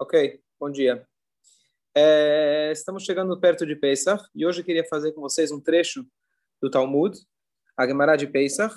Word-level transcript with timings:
Ok, 0.00 0.40
bom 0.60 0.70
dia. 0.70 1.04
É, 1.92 2.70
estamos 2.70 3.02
chegando 3.02 3.38
perto 3.40 3.66
de 3.66 3.74
Pesach 3.74 4.22
e 4.32 4.46
hoje 4.46 4.60
eu 4.60 4.64
queria 4.64 4.84
fazer 4.84 5.10
com 5.10 5.20
vocês 5.20 5.50
um 5.50 5.60
trecho 5.60 6.06
do 6.62 6.70
Talmud, 6.70 7.18
a 7.76 7.84
Gemara 7.84 8.14
de 8.14 8.28
Pesach, 8.28 8.72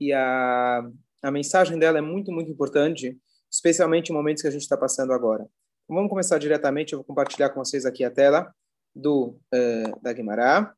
e 0.00 0.12
a, 0.12 0.82
a 1.22 1.30
mensagem 1.30 1.78
dela 1.78 1.98
é 1.98 2.00
muito, 2.00 2.32
muito 2.32 2.50
importante, 2.50 3.16
especialmente 3.48 4.10
em 4.10 4.12
momentos 4.12 4.42
que 4.42 4.48
a 4.48 4.50
gente 4.50 4.62
está 4.62 4.76
passando 4.76 5.12
agora. 5.12 5.44
Então, 5.84 5.94
vamos 5.96 6.10
começar 6.10 6.36
diretamente, 6.38 6.94
eu 6.94 6.98
vou 6.98 7.06
compartilhar 7.06 7.50
com 7.50 7.64
vocês 7.64 7.86
aqui 7.86 8.02
a 8.02 8.10
tela 8.10 8.52
do, 8.92 9.38
uh, 9.54 10.00
da 10.02 10.12
Gemara. 10.12 10.74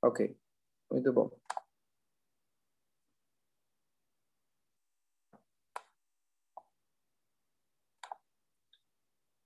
Ok. 0.00 0.41
Muito 0.92 1.10
bom. 1.10 1.30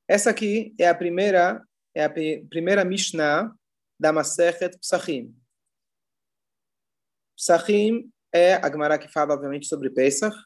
Essa 0.09 0.31
aqui 0.31 0.75
é 0.77 0.89
a 0.89 0.95
primeira 0.95 1.65
é 1.95 2.05
a 2.05 2.11
primeira 2.11 2.85
Mishnah 2.85 3.55
da 3.99 4.13
Masechet 4.13 4.77
Psachim. 4.79 5.35
Psachim 7.37 8.11
é 8.35 8.55
a 8.55 8.69
Gemara 8.69 8.99
que 8.99 9.09
fala, 9.09 9.33
obviamente, 9.33 9.67
sobre 9.67 9.89
Pesach. 9.89 10.37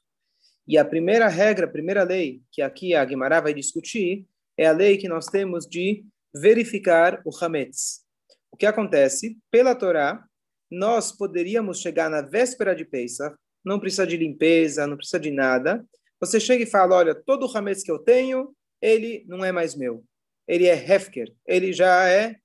E 0.69 0.79
a 0.79 0.85
primeira 0.85 1.29
regra, 1.29 1.67
a 1.67 1.71
primeira 1.71 2.05
lei 2.05 2.43
que 2.53 2.61
aqui 2.63 2.95
a 2.95 3.07
Gemara 3.07 3.41
vai 3.41 3.55
discutir 3.55 4.29
é 4.57 4.67
a 4.67 4.73
lei 4.73 4.99
que 4.99 5.09
nós 5.09 5.27
temos 5.27 5.67
de 5.67 6.05
verificar 6.33 7.23
o 7.25 7.31
Hametz. 7.35 8.05
O 8.53 8.57
que 8.57 8.67
acontece? 8.67 9.39
Pela 9.51 9.75
Torá, 9.75 10.25
nós 10.71 11.11
poderíamos 11.11 11.81
chegar 11.81 12.09
na 12.09 12.23
véspera 12.23 12.75
de 12.75 12.85
Pesach, 12.85 13.37
não 13.65 13.81
precisa 13.81 14.07
de 14.07 14.17
limpeza, 14.17 14.87
não 14.87 14.97
precisa 14.97 15.19
de 15.19 15.31
nada. 15.31 15.85
Você 16.21 16.39
chega 16.39 16.63
e 16.63 16.67
fala, 16.67 16.97
olha, 16.97 17.15
todo 17.15 17.47
o 17.47 17.57
hametz 17.57 17.83
que 17.83 17.91
eu 17.91 17.99
tenho, 17.99 18.55
ele 18.81 19.25
não 19.27 19.45
é 19.45 19.53
mais 19.53 19.75
meu. 19.75 20.05
Ele 20.47 20.67
é 20.67 20.75
hefker, 20.75 21.33
ele 21.47 21.73
já 21.73 22.09
é, 22.09 22.37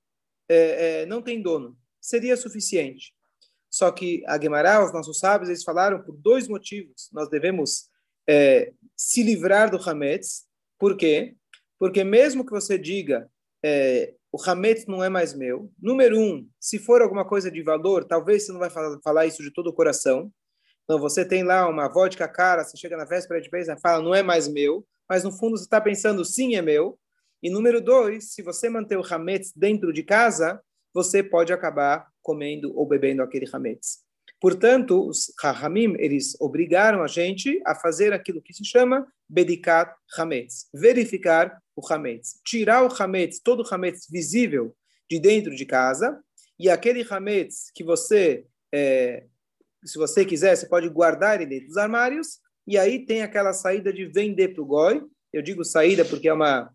é, 0.50 1.02
é 1.02 1.06
não 1.06 1.22
tem 1.22 1.42
dono. 1.42 1.78
Seria 2.02 2.36
suficiente. 2.38 3.14
Só 3.70 3.92
que 3.92 4.24
a 4.26 4.40
Gemara, 4.40 4.86
os 4.86 4.94
nossos 4.94 5.20
sábios, 5.20 5.50
eles 5.50 5.64
falaram 5.64 6.02
por 6.02 6.16
dois 6.16 6.48
motivos. 6.48 7.10
Nós 7.12 7.30
devemos 7.30 7.90
é, 8.28 8.72
se 8.96 9.22
livrar 9.22 9.70
do 9.70 9.78
hametz. 9.78 10.46
Por 10.80 10.96
quê? 10.96 11.36
Porque 11.78 12.04
mesmo 12.04 12.46
que 12.46 12.52
você 12.52 12.78
diga 12.78 13.30
é, 13.64 14.14
o 14.36 14.50
Hametz 14.50 14.86
não 14.86 15.02
é 15.02 15.08
mais 15.08 15.34
meu. 15.34 15.72
Número 15.82 16.20
um, 16.20 16.46
se 16.60 16.78
for 16.78 17.02
alguma 17.02 17.24
coisa 17.24 17.50
de 17.50 17.64
valor, 17.64 18.04
talvez 18.04 18.46
você 18.46 18.52
não 18.52 18.60
vai 18.60 18.70
falar 19.02 19.26
isso 19.26 19.42
de 19.42 19.50
todo 19.50 19.68
o 19.68 19.74
coração. 19.74 20.30
Então, 20.84 21.00
você 21.00 21.24
tem 21.24 21.42
lá 21.42 21.70
uma 21.70 21.88
vodka 21.88 22.28
cara, 22.28 22.62
você 22.62 22.76
chega 22.76 22.98
na 22.98 23.06
véspera 23.06 23.40
de 23.40 23.50
beijo 23.50 23.72
e 23.72 23.80
fala, 23.80 24.04
não 24.04 24.14
é 24.14 24.22
mais 24.22 24.50
meu, 24.50 24.86
mas 25.10 25.24
no 25.24 25.32
fundo 25.32 25.58
você 25.58 25.64
está 25.64 25.80
pensando, 25.80 26.26
sim, 26.26 26.54
é 26.58 26.62
meu. 26.62 27.00
E 27.42 27.50
número 27.50 27.80
dois, 27.80 28.34
se 28.34 28.42
você 28.44 28.68
manter 28.68 28.98
o 28.98 29.06
Hametz 29.10 29.54
dentro 29.56 29.94
de 29.94 30.04
casa, 30.04 30.62
você 30.94 31.24
pode 31.24 31.54
acabar 31.54 32.06
comendo 32.22 32.78
ou 32.78 32.86
bebendo 32.86 33.24
aquele 33.24 33.48
Hametz. 33.50 34.05
Portanto, 34.40 35.08
os 35.08 35.34
Rahamim, 35.40 35.96
eles 35.98 36.36
obrigaram 36.40 37.02
a 37.02 37.08
gente 37.08 37.62
a 37.66 37.74
fazer 37.74 38.14
aquilo 38.14 38.42
que 38.42 38.54
se 38.54 38.66
chama 38.66 39.08
Bedikat 39.28 39.94
Hametz, 40.18 40.68
verificar 40.74 41.60
o 41.76 41.82
Hametz. 41.92 42.40
Tirar 42.46 42.84
o 42.84 42.94
Hametz, 42.94 43.40
todo 43.40 43.64
o 43.64 43.74
Hametz 43.74 44.08
visível 44.10 44.76
de 45.10 45.20
dentro 45.20 45.56
de 45.56 45.66
casa, 45.66 46.20
e 46.60 46.70
aquele 46.70 47.06
Hametz 47.10 47.72
que 47.74 47.84
você, 47.84 48.46
é, 48.74 49.26
se 49.84 49.98
você 49.98 50.26
quiser, 50.26 50.56
você 50.56 50.68
pode 50.68 50.90
guardar 50.90 51.36
ele 51.36 51.50
dentro 51.50 51.68
dos 51.68 51.78
armários, 51.78 52.40
e 52.68 52.78
aí 52.78 53.06
tem 53.06 53.22
aquela 53.22 53.54
saída 53.54 53.94
de 53.94 54.06
vender 54.06 54.50
para 54.50 54.62
o 54.62 54.66
Goi. 54.66 55.04
Eu 55.32 55.42
digo 55.42 55.64
saída 55.64 56.04
porque 56.04 56.28
é 56.28 56.34
uma, 56.34 56.74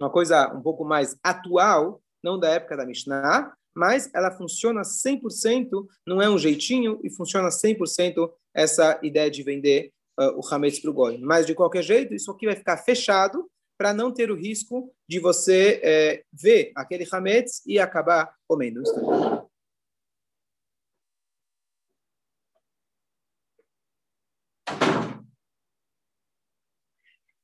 uma 0.00 0.10
coisa 0.10 0.52
um 0.52 0.60
pouco 0.60 0.84
mais 0.84 1.16
atual, 1.22 2.02
não 2.22 2.38
da 2.38 2.48
época 2.48 2.76
da 2.76 2.86
Mishnah, 2.86 3.54
mas 3.74 4.10
ela 4.14 4.30
funciona 4.30 4.82
100%, 4.82 5.86
não 6.06 6.22
é 6.22 6.28
um 6.28 6.38
jeitinho, 6.38 7.00
e 7.02 7.10
funciona 7.10 7.48
100% 7.48 8.30
essa 8.54 8.98
ideia 9.02 9.30
de 9.30 9.42
vender 9.42 9.92
uh, 10.18 10.38
o 10.38 10.54
Hametz 10.54 10.80
para 10.80 10.90
o 10.90 10.94
Goi. 10.94 11.18
Mas, 11.18 11.46
de 11.46 11.54
qualquer 11.54 11.82
jeito, 11.82 12.14
isso 12.14 12.30
aqui 12.30 12.46
vai 12.46 12.56
ficar 12.56 12.76
fechado 12.78 13.50
para 13.76 13.92
não 13.92 14.12
ter 14.12 14.30
o 14.30 14.36
risco 14.36 14.94
de 15.08 15.18
você 15.18 15.80
é, 15.82 16.24
ver 16.32 16.70
aquele 16.76 17.06
Hametz 17.10 17.60
e 17.66 17.78
acabar 17.78 18.34
comendo. 18.46 18.82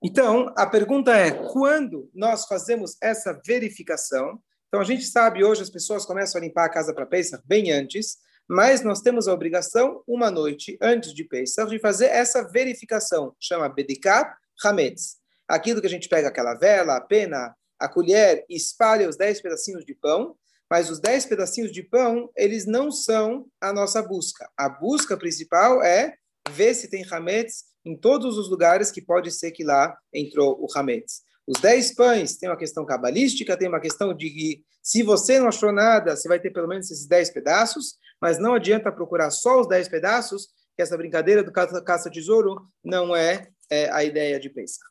Então, 0.03 0.53
a 0.57 0.67
pergunta 0.67 1.15
é: 1.15 1.31
quando 1.53 2.11
nós 2.15 2.47
fazemos 2.47 2.97
essa 3.03 3.39
verificação? 3.45 4.41
Então, 4.71 4.81
a 4.81 4.85
gente 4.85 5.05
sabe 5.05 5.43
hoje 5.43 5.63
as 5.63 5.69
pessoas 5.69 6.07
começam 6.07 6.41
a 6.41 6.45
limpar 6.45 6.67
a 6.67 6.69
casa 6.69 6.95
para 6.95 7.05
Pesach 7.05 7.43
bem 7.45 7.73
antes, 7.73 8.19
mas 8.49 8.85
nós 8.85 9.01
temos 9.01 9.27
a 9.27 9.35
obrigação, 9.35 10.01
uma 10.07 10.31
noite 10.31 10.79
antes 10.81 11.13
de 11.13 11.25
Pesach, 11.25 11.69
de 11.69 11.81
fazer 11.81 12.07
essa 12.07 12.49
verificação, 12.49 13.35
chama 13.41 13.69
Bedikat 13.69 14.33
Hametz. 14.65 15.17
Aquilo 15.49 15.81
que 15.81 15.89
a 15.89 15.91
gente 15.91 16.09
pega 16.09 16.29
aquela 16.29 16.55
vela, 16.55 16.95
a 16.95 17.01
pena, 17.01 17.53
a 17.81 17.89
colher 17.89 18.45
e 18.49 18.55
espalha 18.55 19.09
os 19.09 19.17
dez 19.17 19.41
pedacinhos 19.41 19.85
de 19.85 19.93
pão, 19.93 20.37
mas 20.71 20.89
os 20.89 21.01
dez 21.01 21.27
pedacinhos 21.27 21.73
de 21.73 21.83
pão, 21.83 22.31
eles 22.37 22.65
não 22.65 22.93
são 22.93 23.49
a 23.61 23.73
nossa 23.73 24.01
busca. 24.01 24.49
A 24.57 24.69
busca 24.69 25.17
principal 25.17 25.83
é 25.83 26.15
ver 26.49 26.75
se 26.75 26.89
tem 26.89 27.05
Hametz 27.11 27.65
em 27.85 27.97
todos 27.97 28.39
os 28.39 28.49
lugares 28.49 28.93
que 28.93 29.03
pode 29.03 29.33
ser 29.33 29.51
que 29.51 29.65
lá 29.65 29.99
entrou 30.15 30.57
o 30.61 30.69
Hametz. 30.79 31.23
Os 31.51 31.61
dez 31.61 31.93
pães 31.93 32.37
tem 32.37 32.49
uma 32.49 32.57
questão 32.57 32.87
cabalística, 32.87 33.57
tem 33.57 33.67
uma 33.67 33.81
questão 33.81 34.15
de 34.15 34.31
que 34.31 34.65
se 34.81 35.03
você 35.03 35.41
não 35.41 35.49
achou 35.49 35.73
nada, 35.73 36.15
você 36.15 36.29
vai 36.29 36.39
ter 36.39 36.53
pelo 36.53 36.69
menos 36.69 36.89
esses 36.89 37.09
dez 37.09 37.29
pedaços, 37.29 37.99
mas 38.23 38.39
não 38.39 38.55
adianta 38.55 38.93
procurar 38.93 39.33
só 39.33 39.61
os 39.61 39.67
dez 39.67 39.89
pedaços, 39.89 40.47
que 40.77 40.83
essa 40.83 40.97
brincadeira 40.97 41.43
do 41.43 41.51
caça-tesouro 41.51 42.65
não 42.85 43.17
é, 43.17 43.49
é, 43.69 43.91
a 43.91 44.05
ideia 44.05 44.39
de 44.39 44.49
pensar. 44.49 44.87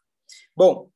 Bom, 0.54 0.92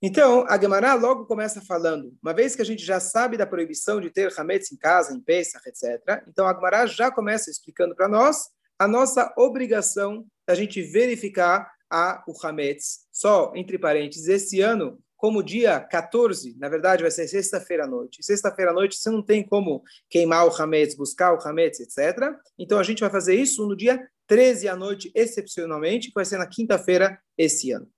então, 0.00 0.46
a 0.48 0.58
Gemara 0.58 0.94
logo 0.94 1.26
começa 1.26 1.60
falando, 1.60 2.16
uma 2.22 2.32
vez 2.32 2.56
que 2.56 2.62
a 2.62 2.64
gente 2.64 2.82
já 2.82 2.98
sabe 2.98 3.36
da 3.36 3.46
proibição 3.46 4.00
de 4.00 4.08
ter 4.08 4.32
Hametz 4.38 4.72
em 4.72 4.78
casa, 4.78 5.14
em 5.14 5.20
Pesach, 5.20 5.68
etc., 5.68 6.24
então 6.26 6.46
a 6.46 6.54
Gemara 6.54 6.86
já 6.86 7.10
começa 7.10 7.50
explicando 7.50 7.94
para 7.94 8.08
nós 8.08 8.48
a 8.78 8.88
nossa 8.88 9.34
obrigação 9.36 10.26
da 10.46 10.54
gente 10.54 10.80
verificar 10.80 11.70
a, 11.92 12.24
o 12.26 12.34
Hametz. 12.42 13.06
Só, 13.12 13.52
entre 13.54 13.78
parênteses, 13.78 14.26
esse 14.26 14.60
ano, 14.62 14.98
como 15.14 15.42
dia 15.42 15.78
14, 15.78 16.56
na 16.58 16.68
verdade 16.68 17.02
vai 17.02 17.10
ser 17.10 17.28
sexta-feira 17.28 17.84
à 17.84 17.86
noite. 17.86 18.24
Sexta-feira 18.24 18.72
à 18.72 18.74
noite 18.74 18.96
você 18.96 19.10
não 19.10 19.22
tem 19.22 19.46
como 19.46 19.84
queimar 20.08 20.46
o 20.46 20.50
Hametz, 20.50 20.96
buscar 20.96 21.32
o 21.32 21.40
Hametz, 21.46 21.78
etc. 21.78 22.34
Então 22.58 22.78
a 22.78 22.82
gente 22.82 23.00
vai 23.00 23.10
fazer 23.10 23.36
isso 23.36 23.64
no 23.68 23.76
dia 23.76 24.04
13 24.26 24.68
à 24.68 24.74
noite, 24.74 25.12
excepcionalmente, 25.14 26.08
que 26.08 26.14
vai 26.14 26.24
ser 26.24 26.38
na 26.38 26.46
quinta-feira 26.48 27.20
esse 27.38 27.70
ano. 27.70 27.88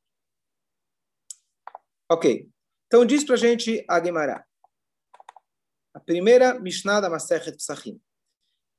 Ok. 2.10 2.48
Então 2.88 3.06
diz 3.06 3.24
para 3.24 3.36
a 3.36 3.38
gente 3.38 3.82
a 3.88 4.04
Gemara. 4.04 4.44
A 5.94 6.00
primeira 6.00 6.58
Mishnah 6.60 7.00
da 7.00 7.08
Masechet 7.08 7.56
Psachim. 7.56 8.00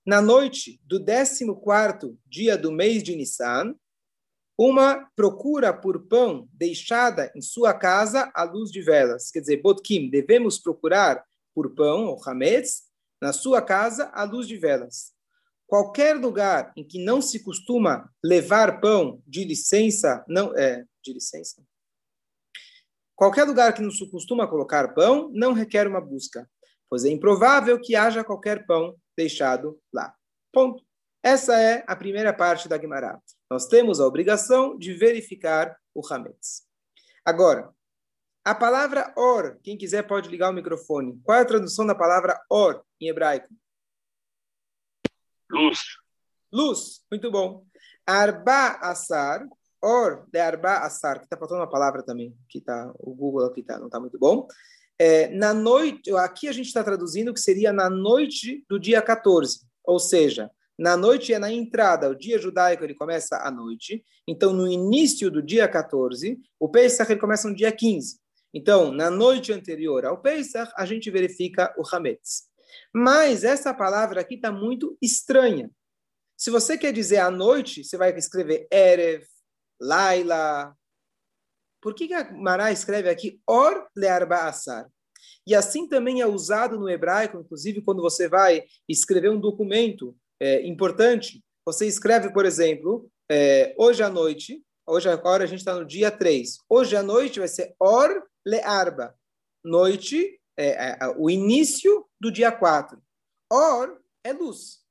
Na 0.05 0.21
noite 0.21 0.79
do 0.83 1.03
14 1.03 2.19
dia 2.27 2.55
do 2.55 2.71
mês 2.71 3.01
de 3.01 3.15
Nissan, 3.15 3.75
uma 4.57 5.09
procura 5.16 5.73
por 5.73 6.07
pão 6.07 6.47
deixada 6.53 7.31
em 7.35 7.41
sua 7.41 7.73
casa 7.73 8.31
à 8.33 8.43
luz 8.43 8.71
de 8.71 8.81
velas. 8.81 9.29
Quer 9.29 9.41
dizer, 9.41 9.61
Botkim, 9.61 10.09
devemos 10.09 10.57
procurar 10.57 11.23
por 11.53 11.73
pão, 11.75 12.05
ou 12.05 12.21
hametz, 12.25 12.83
na 13.21 13.33
sua 13.33 13.61
casa 13.61 14.09
à 14.13 14.23
luz 14.23 14.47
de 14.47 14.57
velas. 14.57 15.13
Qualquer 15.67 16.16
lugar 16.16 16.72
em 16.75 16.84
que 16.84 17.03
não 17.03 17.22
se 17.22 17.43
costuma 17.43 18.09
levar 18.23 18.79
pão 18.79 19.22
de 19.25 19.43
licença, 19.43 20.23
não 20.28 20.55
é 20.55 20.85
de 21.03 21.13
licença. 21.13 21.63
Qualquer 23.16 23.46
lugar 23.46 23.73
que 23.73 23.81
não 23.81 23.91
se 23.91 24.09
costuma 24.09 24.47
colocar 24.47 24.93
pão 24.93 25.29
não 25.34 25.53
requer 25.53 25.87
uma 25.87 26.02
busca, 26.02 26.49
pois 26.90 27.05
é 27.05 27.09
improvável 27.09 27.79
que 27.79 27.96
haja 27.96 28.23
qualquer 28.23 28.66
pão 28.66 28.96
deixado 29.17 29.79
lá. 29.93 30.13
Ponto. 30.52 30.84
Essa 31.25 31.59
é 31.59 31.83
a 31.87 31.95
primeira 31.95 32.31
parte 32.31 32.69
da 32.69 32.77
Guimarães. 32.77 33.19
Nós 33.49 33.66
temos 33.66 33.99
a 33.99 34.05
obrigação 34.05 34.77
de 34.77 34.93
verificar 34.93 35.75
o 35.91 36.05
Hametz. 36.07 36.67
Agora, 37.25 37.73
a 38.43 38.53
palavra 38.53 39.11
or, 39.17 39.57
quem 39.63 39.75
quiser 39.75 40.05
pode 40.05 40.29
ligar 40.29 40.51
o 40.51 40.53
microfone. 40.53 41.19
Qual 41.23 41.35
é 41.35 41.41
a 41.41 41.45
tradução 41.45 41.83
da 41.83 41.95
palavra 41.95 42.39
or 42.47 42.85
em 43.01 43.09
hebraico? 43.09 43.47
Luz. 45.49 45.79
Luz, 46.53 47.03
muito 47.09 47.31
bom. 47.31 47.66
Arba 48.05 48.78
assar, 48.83 49.47
or 49.81 50.28
de 50.31 50.39
arba 50.39 50.78
assar, 50.85 51.17
que 51.17 51.23
está 51.25 51.35
faltando 51.35 51.61
uma 51.61 51.71
palavra 51.71 52.03
também, 52.03 52.37
que 52.47 52.61
tá, 52.61 52.93
o 52.99 53.16
Google 53.16 53.47
aqui 53.47 53.63
tá, 53.63 53.79
não 53.79 53.87
está 53.87 53.99
muito 53.99 54.19
bom. 54.19 54.47
É, 54.99 55.29
na 55.29 55.55
noite, 55.55 56.16
aqui 56.17 56.47
a 56.47 56.51
gente 56.51 56.67
está 56.67 56.83
traduzindo 56.83 57.33
que 57.33 57.39
seria 57.39 57.73
na 57.73 57.89
noite 57.89 58.63
do 58.69 58.79
dia 58.79 59.01
14. 59.01 59.61
Ou 59.83 59.97
seja, 59.97 60.51
na 60.77 60.97
noite 60.97 61.33
é 61.33 61.39
na 61.39 61.51
entrada, 61.51 62.09
o 62.09 62.16
dia 62.16 62.37
judaico 62.37 62.83
ele 62.83 62.93
começa 62.93 63.37
à 63.37 63.49
noite. 63.49 64.03
Então, 64.27 64.51
no 64.51 64.67
início 64.67 65.31
do 65.31 65.41
dia 65.41 65.67
14, 65.67 66.37
o 66.59 66.69
Pesach 66.69 67.09
ele 67.11 67.19
começa 67.19 67.47
no 67.47 67.55
dia 67.55 67.72
15. 67.72 68.19
Então, 68.53 68.91
na 68.91 69.09
noite 69.09 69.53
anterior 69.53 70.05
ao 70.05 70.22
Pesach, 70.22 70.72
a 70.77 70.85
gente 70.85 71.09
verifica 71.09 71.73
o 71.77 71.83
Hametz. 71.89 72.43
Mas 72.93 73.43
essa 73.43 73.73
palavra 73.73 74.22
aqui 74.22 74.35
está 74.35 74.51
muito 74.51 74.97
estranha. 75.01 75.69
Se 76.37 76.49
você 76.49 76.78
quer 76.78 76.91
dizer 76.91 77.17
à 77.17 77.31
noite, 77.31 77.83
você 77.83 77.97
vai 77.97 78.16
escrever 78.17 78.67
Erev, 78.71 79.23
Laila. 79.79 80.75
Por 81.81 81.93
que, 81.93 82.07
que 82.07 82.13
a 82.13 82.31
Mará 82.33 82.71
escreve 82.71 83.09
aqui 83.09 83.39
Or 83.47 83.87
Learba 83.95 84.47
Asar? 84.47 84.89
E 85.47 85.53
assim 85.53 85.87
também 85.87 86.21
é 86.21 86.28
usado 86.28 86.79
no 86.79 86.89
hebraico, 86.89 87.39
inclusive 87.39 87.81
quando 87.81 88.01
você 88.01 88.28
vai 88.28 88.63
escrever 88.89 89.29
um 89.29 89.39
documento 89.39 90.16
é, 90.40 90.66
importante. 90.66 91.43
Você 91.66 91.87
escreve, 91.87 92.32
por 92.32 92.46
exemplo, 92.46 93.09
é, 93.29 93.73
hoje 93.78 94.03
à 94.03 94.09
noite, 94.09 94.64
hoje 94.87 95.09
agora 95.09 95.43
a 95.43 95.47
gente 95.47 95.59
está 95.59 95.73
no 95.73 95.85
dia 95.85 96.11
3. 96.11 96.59
Hoje 96.70 96.96
à 96.96 97.03
noite 97.03 97.40
vai 97.40 97.47
ser 97.47 97.76
Or 97.79 98.23
Learba. 98.46 99.16
Noite, 99.64 100.40
é, 100.58 100.91
é, 100.91 100.97
o 101.17 101.29
início 101.29 102.05
do 102.20 102.32
dia 102.32 102.52
4. 102.52 103.02
Or 103.52 103.99
é 104.23 104.34
luz. 104.34 104.84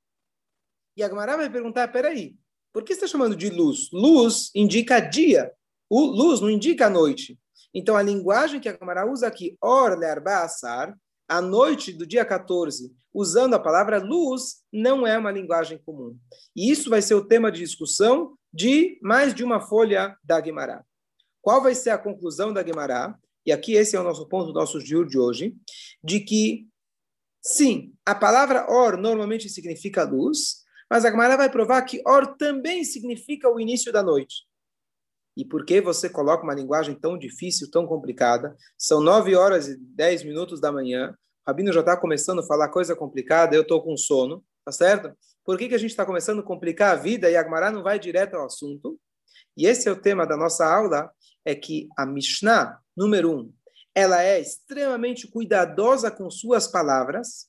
E 0.97 1.03
a 1.03 1.09
Gemara 1.09 1.37
vai 1.37 1.49
perguntar, 1.49 1.87
peraí, 1.89 2.35
por 2.73 2.83
que 2.83 2.93
está 2.93 3.07
chamando 3.07 3.35
de 3.35 3.49
luz? 3.49 3.89
Luz 3.91 4.51
indica 4.53 4.99
dia. 4.99 5.51
O 5.89 6.01
luz 6.01 6.41
não 6.41 6.49
indica 6.49 6.89
noite. 6.89 7.37
Então, 7.73 7.97
a 7.97 8.01
linguagem 8.01 8.59
que 8.59 8.69
a 8.69 8.73
Gemara 8.73 9.05
usa 9.05 9.27
aqui, 9.27 9.57
or 9.61 9.97
le'arba 9.97 10.43
asar, 10.43 10.97
a 11.27 11.41
noite 11.41 11.91
do 11.91 12.05
dia 12.05 12.25
14, 12.25 12.95
usando 13.13 13.53
a 13.53 13.59
palavra 13.59 13.99
luz, 13.99 14.63
não 14.71 15.05
é 15.05 15.17
uma 15.17 15.31
linguagem 15.31 15.77
comum. 15.85 16.17
E 16.55 16.69
isso 16.69 16.89
vai 16.89 17.01
ser 17.01 17.15
o 17.15 17.25
tema 17.25 17.51
de 17.51 17.59
discussão 17.59 18.37
de 18.53 18.99
mais 19.01 19.33
de 19.33 19.43
uma 19.43 19.59
folha 19.59 20.17
da 20.23 20.39
Guimará. 20.39 20.83
Qual 21.41 21.61
vai 21.61 21.75
ser 21.75 21.91
a 21.91 21.97
conclusão 21.97 22.53
da 22.53 22.63
Guimará? 22.63 23.17
E 23.45 23.51
aqui 23.51 23.73
esse 23.73 23.95
é 23.95 23.99
o 23.99 24.03
nosso 24.03 24.27
ponto 24.27 24.47
do 24.47 24.59
nosso 24.59 24.79
dia 24.79 25.03
de 25.05 25.17
hoje, 25.17 25.55
de 26.03 26.19
que, 26.19 26.67
sim, 27.41 27.93
a 28.05 28.15
palavra 28.15 28.65
or 28.69 28.97
normalmente 28.97 29.47
significa 29.49 30.03
luz, 30.03 30.63
mas 30.89 31.05
a 31.05 31.11
Gemara 31.11 31.37
vai 31.37 31.49
provar 31.49 31.81
que 31.83 32.01
or 32.05 32.35
também 32.37 32.83
significa 32.83 33.49
o 33.49 33.59
início 33.59 33.91
da 33.91 34.01
noite. 34.01 34.45
E 35.35 35.43
por 35.43 35.65
que 35.65 35.81
você 35.81 36.09
coloca 36.09 36.43
uma 36.43 36.53
linguagem 36.53 36.95
tão 36.95 37.17
difícil, 37.17 37.69
tão 37.69 37.85
complicada? 37.85 38.55
São 38.77 39.01
nove 39.01 39.35
horas 39.35 39.67
e 39.67 39.77
dez 39.77 40.23
minutos 40.23 40.61
da 40.61 40.71
manhã. 40.71 41.11
O 41.45 41.51
Rabino 41.51 41.73
já 41.73 41.81
está 41.81 41.97
começando 41.97 42.39
a 42.39 42.45
falar 42.45 42.69
coisa 42.69 42.95
complicada, 42.95 43.55
eu 43.55 43.61
estou 43.61 43.83
com 43.83 43.97
sono, 43.97 44.43
tá 44.63 44.71
certo? 44.71 45.11
Por 45.43 45.57
que, 45.57 45.69
que 45.69 45.75
a 45.75 45.79
gente 45.79 45.91
está 45.91 46.05
começando 46.05 46.39
a 46.39 46.43
complicar 46.43 46.93
a 46.93 46.99
vida 46.99 47.29
e 47.29 47.35
a 47.35 47.43
Gemara 47.43 47.71
não 47.71 47.83
vai 47.83 47.99
direto 47.99 48.35
ao 48.35 48.45
assunto? 48.45 48.99
E 49.55 49.67
esse 49.67 49.87
é 49.87 49.91
o 49.91 50.01
tema 50.01 50.25
da 50.25 50.35
nossa 50.35 50.65
aula, 50.65 51.11
é 51.45 51.53
que 51.53 51.87
a 51.97 52.05
Mishnah, 52.05 52.79
número 52.95 53.31
um, 53.31 53.53
ela 53.93 54.23
é 54.23 54.39
extremamente 54.39 55.27
cuidadosa 55.27 56.09
com 56.09 56.29
suas 56.29 56.67
palavras, 56.67 57.47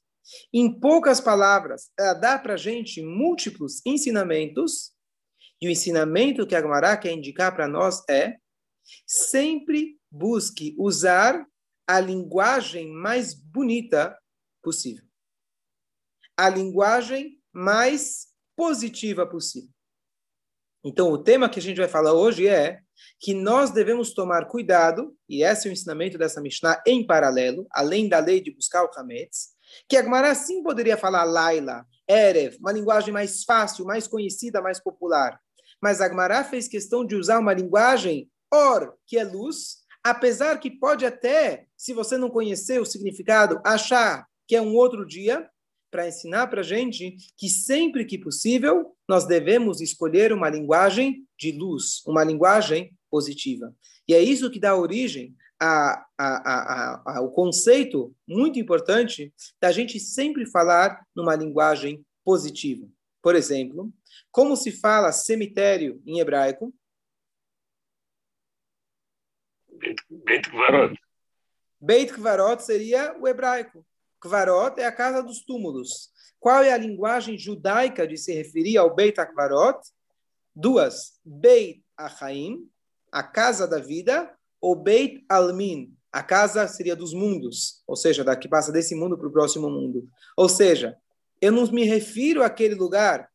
em 0.53 0.73
poucas 0.73 1.21
palavras, 1.21 1.91
ela 1.99 2.15
dá 2.15 2.39
para 2.39 2.55
a 2.55 2.59
gente 2.59 3.01
múltiplos 3.03 3.81
ensinamentos, 3.87 4.93
e 5.61 5.69
o 5.69 5.71
ensinamento 5.71 6.47
que 6.47 6.55
a 6.55 6.61
Gemara 6.61 6.97
quer 6.97 7.13
indicar 7.13 7.55
para 7.55 7.69
nós 7.69 8.03
é 8.09 8.37
sempre 9.07 9.99
busque 10.11 10.75
usar 10.79 11.47
a 11.87 12.01
linguagem 12.01 12.93
mais 12.93 13.35
bonita 13.35 14.17
possível. 14.63 15.05
A 16.37 16.49
linguagem 16.49 17.41
mais 17.53 18.27
positiva 18.57 19.27
possível. 19.27 19.71
Então, 20.85 21.11
o 21.11 21.23
tema 21.23 21.49
que 21.49 21.59
a 21.59 21.63
gente 21.63 21.79
vai 21.79 21.89
falar 21.89 22.13
hoje 22.13 22.47
é 22.47 22.81
que 23.19 23.35
nós 23.35 23.71
devemos 23.71 24.15
tomar 24.15 24.47
cuidado, 24.47 25.17
e 25.29 25.43
esse 25.43 25.67
é 25.67 25.71
o 25.71 25.73
ensinamento 25.73 26.19
dessa 26.19 26.41
Mishnah 26.41 26.83
em 26.87 27.07
paralelo, 27.07 27.67
além 27.71 28.09
da 28.09 28.19
lei 28.19 28.41
de 28.41 28.55
buscar 28.55 28.85
o 28.85 28.91
Hametz, 28.97 29.57
que 29.89 29.97
a 29.97 30.03
Gemara 30.03 30.35
sim 30.35 30.63
poderia 30.63 30.97
falar 30.97 31.25
Laila, 31.25 31.85
Erev, 32.09 32.57
uma 32.59 32.73
linguagem 32.73 33.13
mais 33.13 33.43
fácil, 33.43 33.85
mais 33.85 34.07
conhecida, 34.07 34.63
mais 34.63 34.81
popular. 34.81 35.41
Mas 35.81 36.01
a 36.01 36.09
Gemara 36.09 36.45
fez 36.45 36.69
questão 36.69 37.05
de 37.05 37.15
usar 37.15 37.39
uma 37.39 37.53
linguagem 37.53 38.31
Or, 38.53 38.95
que 39.07 39.19
é 39.19 39.25
luz, 39.25 39.79
apesar 40.03 40.59
que 40.59 40.71
pode 40.71 41.05
até, 41.05 41.67
se 41.77 41.93
você 41.93 42.17
não 42.17 42.31
conhecer 42.31 42.81
o 42.81 42.87
significado, 42.87 43.61
achar 43.65 44.27
que 44.47 44.55
é 44.55 44.61
um 44.61 44.75
outro 44.75 45.05
dia, 45.05 45.49
para 45.91 46.09
ensinar 46.09 46.49
para 46.49 46.61
a 46.61 46.65
gente 46.65 47.17
que 47.37 47.49
sempre 47.49 48.05
que 48.05 48.19
possível 48.19 48.95
nós 49.09 49.27
devemos 49.27 49.81
escolher 49.81 50.33
uma 50.33 50.51
linguagem 50.51 51.27
de 51.39 51.53
luz, 51.53 52.03
uma 52.07 52.23
linguagem 52.23 52.93
positiva. 53.11 53.75
E 54.07 54.15
é 54.15 54.21
isso 54.21 54.51
que 54.51 54.61
dá 54.61 54.77
origem 54.77 55.35
a, 55.59 56.05
a, 56.19 57.03
a, 57.17 57.21
o 57.23 57.31
conceito 57.31 58.15
muito 58.29 58.59
importante 58.59 59.33
da 59.61 59.73
gente 59.73 59.99
sempre 59.99 60.45
falar 60.45 61.03
numa 61.15 61.35
linguagem 61.35 62.05
positiva. 62.25 62.87
Por 63.23 63.35
exemplo, 63.35 63.91
como 64.37 64.55
se 64.55 64.71
fala 64.71 65.13
cemitério 65.13 66.03
em 66.05 66.21
hebraico? 66.21 66.71
Beit 70.11 70.51
Kvarot. 70.51 70.95
Beit 71.81 72.13
Kvarot 72.13 72.63
seria 72.63 73.17
o 73.19 73.27
hebraico. 73.27 73.83
Kvarot 74.21 74.79
é 74.79 74.85
a 74.85 74.93
casa 74.93 75.23
dos 75.23 75.43
túmulos. 75.43 76.11
Qual 76.39 76.63
é 76.63 76.71
a 76.71 76.77
linguagem 76.77 77.39
judaica 77.39 78.07
de 78.07 78.19
se 78.19 78.35
referir 78.35 78.77
ao 78.77 78.95
Beit 78.95 79.17
Kvarot? 79.17 79.81
Duas. 80.55 81.19
Beit 81.25 81.83
Achaim, 81.97 82.69
a 83.11 83.23
casa 83.23 83.67
da 83.67 83.79
vida, 83.79 84.31
o 84.61 84.77
Beit 84.77 85.25
Almin, 85.31 85.97
a 86.13 86.23
casa 86.23 86.69
seria 86.69 86.95
dos 86.95 87.15
mundos, 87.15 87.83
ou 87.87 87.97
seja, 87.97 88.23
da 88.23 88.37
que 88.37 88.51
passa 88.51 88.71
desse 88.71 88.95
mundo 88.95 89.17
para 89.17 89.29
o 89.29 89.33
próximo 89.33 89.71
mundo. 89.71 90.07
Ou 90.37 90.47
seja, 90.47 90.95
eu 91.41 91.51
não 91.51 91.67
me 91.73 91.85
refiro 91.85 92.43
àquele 92.43 92.75
lugar 92.75 93.31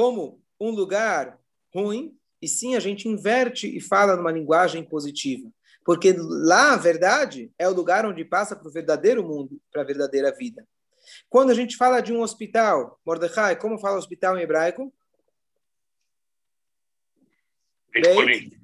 como 0.00 0.42
um 0.58 0.70
lugar 0.70 1.38
ruim, 1.74 2.16
e 2.40 2.48
sim 2.48 2.74
a 2.74 2.80
gente 2.80 3.06
inverte 3.06 3.68
e 3.68 3.82
fala 3.82 4.16
numa 4.16 4.32
linguagem 4.32 4.82
positiva. 4.82 5.52
Porque 5.84 6.14
lá, 6.16 6.72
a 6.72 6.76
verdade, 6.78 7.52
é 7.58 7.68
o 7.68 7.74
lugar 7.74 8.06
onde 8.06 8.24
passa 8.24 8.56
para 8.56 8.66
o 8.66 8.72
verdadeiro 8.72 9.22
mundo, 9.22 9.60
para 9.70 9.82
a 9.82 9.84
verdadeira 9.84 10.34
vida. 10.34 10.66
Quando 11.28 11.50
a 11.50 11.54
gente 11.54 11.76
fala 11.76 12.00
de 12.00 12.14
um 12.14 12.22
hospital, 12.22 12.98
Mordecai, 13.04 13.56
como 13.56 13.78
fala 13.78 13.98
hospital 13.98 14.38
em 14.38 14.42
hebraico? 14.42 14.90
Beit 17.92 18.58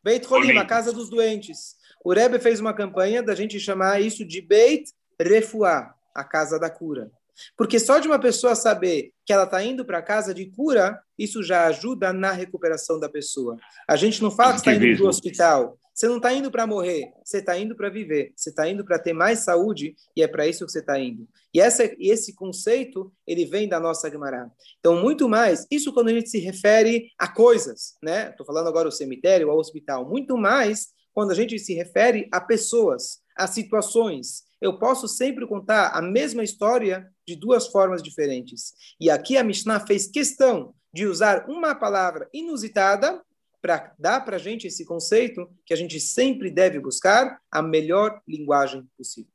Beit 0.00 0.32
Holim, 0.32 0.58
a 0.58 0.64
casa 0.64 0.92
dos 0.92 1.10
doentes. 1.10 1.74
O 2.04 2.12
Rebbe 2.12 2.38
fez 2.38 2.60
uma 2.60 2.72
campanha 2.72 3.20
da 3.20 3.34
gente 3.34 3.58
chamar 3.58 4.00
isso 4.00 4.24
de 4.24 4.40
Beit 4.40 4.92
Refuá, 5.20 5.92
a 6.14 6.22
casa 6.22 6.56
da 6.56 6.70
cura. 6.70 7.10
Porque 7.56 7.78
só 7.78 7.98
de 7.98 8.08
uma 8.08 8.18
pessoa 8.18 8.54
saber 8.54 9.12
que 9.24 9.32
ela 9.32 9.44
está 9.44 9.62
indo 9.62 9.84
para 9.84 9.98
a 9.98 10.02
casa 10.02 10.32
de 10.32 10.46
cura, 10.46 11.00
isso 11.18 11.42
já 11.42 11.66
ajuda 11.66 12.12
na 12.12 12.32
recuperação 12.32 12.98
da 12.98 13.08
pessoa. 13.08 13.56
A 13.88 13.96
gente 13.96 14.22
não 14.22 14.30
fala 14.30 14.52
que 14.52 14.58
está 14.58 14.74
indo 14.74 14.96
para 14.96 15.04
o 15.04 15.08
hospital. 15.08 15.78
Você 15.98 16.06
não 16.06 16.18
está 16.18 16.32
indo 16.32 16.48
para 16.48 16.64
morrer, 16.64 17.10
você 17.24 17.38
está 17.38 17.58
indo 17.58 17.74
para 17.74 17.90
viver. 17.90 18.32
Você 18.36 18.50
está 18.50 18.68
indo 18.68 18.84
para 18.84 19.00
ter 19.00 19.12
mais 19.12 19.40
saúde 19.40 19.96
e 20.16 20.22
é 20.22 20.28
para 20.28 20.46
isso 20.46 20.64
que 20.64 20.70
você 20.70 20.78
está 20.78 20.96
indo. 20.96 21.26
E 21.52 21.60
essa, 21.60 21.90
esse 21.98 22.36
conceito, 22.36 23.12
ele 23.26 23.44
vem 23.44 23.68
da 23.68 23.80
nossa 23.80 24.08
Gemara. 24.08 24.48
Então, 24.78 25.02
muito 25.02 25.28
mais, 25.28 25.66
isso 25.68 25.92
quando 25.92 26.06
a 26.06 26.12
gente 26.12 26.30
se 26.30 26.38
refere 26.38 27.10
a 27.18 27.26
coisas, 27.26 27.96
né? 28.00 28.30
Estou 28.30 28.46
falando 28.46 28.68
agora 28.68 28.86
o 28.86 28.92
cemitério, 28.92 29.50
ao 29.50 29.58
hospital. 29.58 30.08
Muito 30.08 30.36
mais 30.36 30.90
quando 31.12 31.32
a 31.32 31.34
gente 31.34 31.58
se 31.58 31.74
refere 31.74 32.28
a 32.30 32.40
pessoas, 32.40 33.18
a 33.36 33.48
situações. 33.48 34.44
Eu 34.60 34.78
posso 34.78 35.06
sempre 35.06 35.46
contar 35.46 35.90
a 35.90 36.02
mesma 36.02 36.42
história 36.42 37.08
de 37.26 37.36
duas 37.36 37.68
formas 37.68 38.02
diferentes. 38.02 38.74
E 39.00 39.08
aqui 39.08 39.36
a 39.36 39.44
Mishnah 39.44 39.80
fez 39.86 40.06
questão 40.08 40.74
de 40.92 41.06
usar 41.06 41.48
uma 41.48 41.74
palavra 41.74 42.28
inusitada 42.32 43.22
para 43.60 43.92
dar 43.98 44.20
para 44.24 44.36
a 44.36 44.38
gente 44.38 44.66
esse 44.66 44.84
conceito 44.84 45.48
que 45.66 45.74
a 45.74 45.76
gente 45.76 46.00
sempre 46.00 46.50
deve 46.50 46.78
buscar 46.78 47.40
a 47.50 47.60
melhor 47.60 48.20
linguagem 48.26 48.88
possível. 48.96 49.30